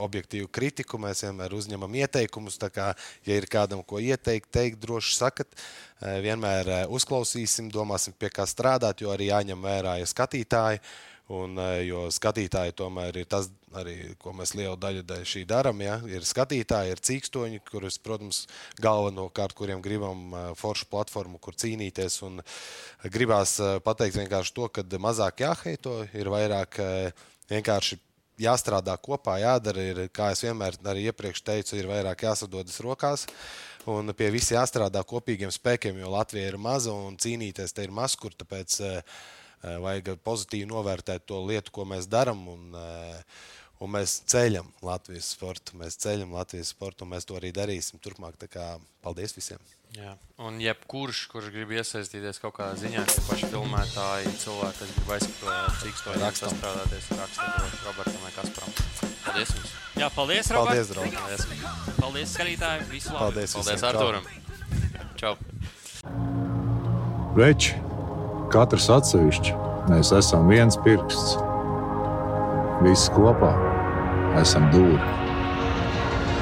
[0.00, 2.56] objektīvu kritiku, mēs vienmēr uzņemam ieteikumus.
[2.62, 2.86] Tā Kā,
[3.28, 5.52] ja ir kādam ko ieteikt, teikt, droši sakat.
[6.00, 10.80] Vienmēr uzklausīsim, domāsim, pie kā strādāt, jo arī jāņem vērā ja skatītāji.
[11.36, 13.50] Un, jo skatītāji tomēr ir tas,
[13.80, 15.82] arī, ko mēs lielu daļu dēļ šī darām.
[15.84, 15.98] Ja?
[16.10, 18.42] Ir skatītāji, ir cīkstoņi, kurus, protams,
[18.82, 22.18] galvenokārt, kuriem gribam foršu platformu, kur cīnīties.
[22.26, 22.40] Un
[23.12, 26.80] gribās pateikt vienkārši to, ka mazāk jāheito, ir vairāk
[27.52, 28.02] vienkārši.
[28.36, 33.22] Jāstrādā kopā, jādara, ir, kā es vienmēr arī iepriekš teicu, ir vairāk jāsadodas rokās.
[33.88, 38.12] Un pie visiem jāstrādā kopīgiem spēkiem, jo Latvija ir maza un cīnīties te ir maz,
[38.20, 38.76] kur tāpēc
[39.64, 42.44] Vajag pozitīvi novērtēt to lietu, ko mēs darām.
[42.52, 42.76] Un,
[43.80, 45.76] un mēs ceļam Latvijas sportu.
[45.80, 48.38] Mēs ceļam Latvijas sportu, un mēs to arī darīsim turpmāk.
[48.40, 48.68] Tā kā
[49.04, 49.60] Paldies visiem!
[49.94, 50.16] Jā.
[50.42, 55.78] Un jebkurš, kurš grib iesaistīties kaut kādā ziņā, tie paši filmētāji, cilvēki, kas grib aizsākt,
[55.80, 56.50] cik to Rakstam.
[56.52, 58.74] sastrādāties, rakstīt Robertam vai Kasparam.
[59.24, 59.72] Paldies jums!
[59.96, 60.74] Jā, paldies, Robert.
[60.74, 61.16] Paldies, draugi!
[61.16, 62.88] Paldies, Paldies, skatītāji.
[62.90, 63.22] Visu labu.
[63.22, 63.56] Paldies!
[63.56, 63.86] Paldies.
[63.86, 64.28] Arturam!
[65.16, 65.36] Čau!
[67.38, 67.78] Veči,
[68.52, 69.56] katrs atsevišķi,
[69.88, 71.45] mēs esam viens pirksts.
[72.84, 73.54] Visi kopā
[74.36, 74.98] esam dūri.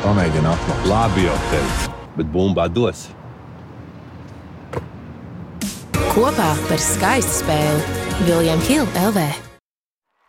[0.02, 0.88] Pamēģini atklāt.
[0.90, 3.06] Labi, jau teicu, bet bumbā dos.
[6.10, 9.28] Kopā par skaistu spēli Viljams Hilde LV.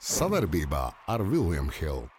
[0.06, 2.15] Savarbībā ar Vilnius Hilu.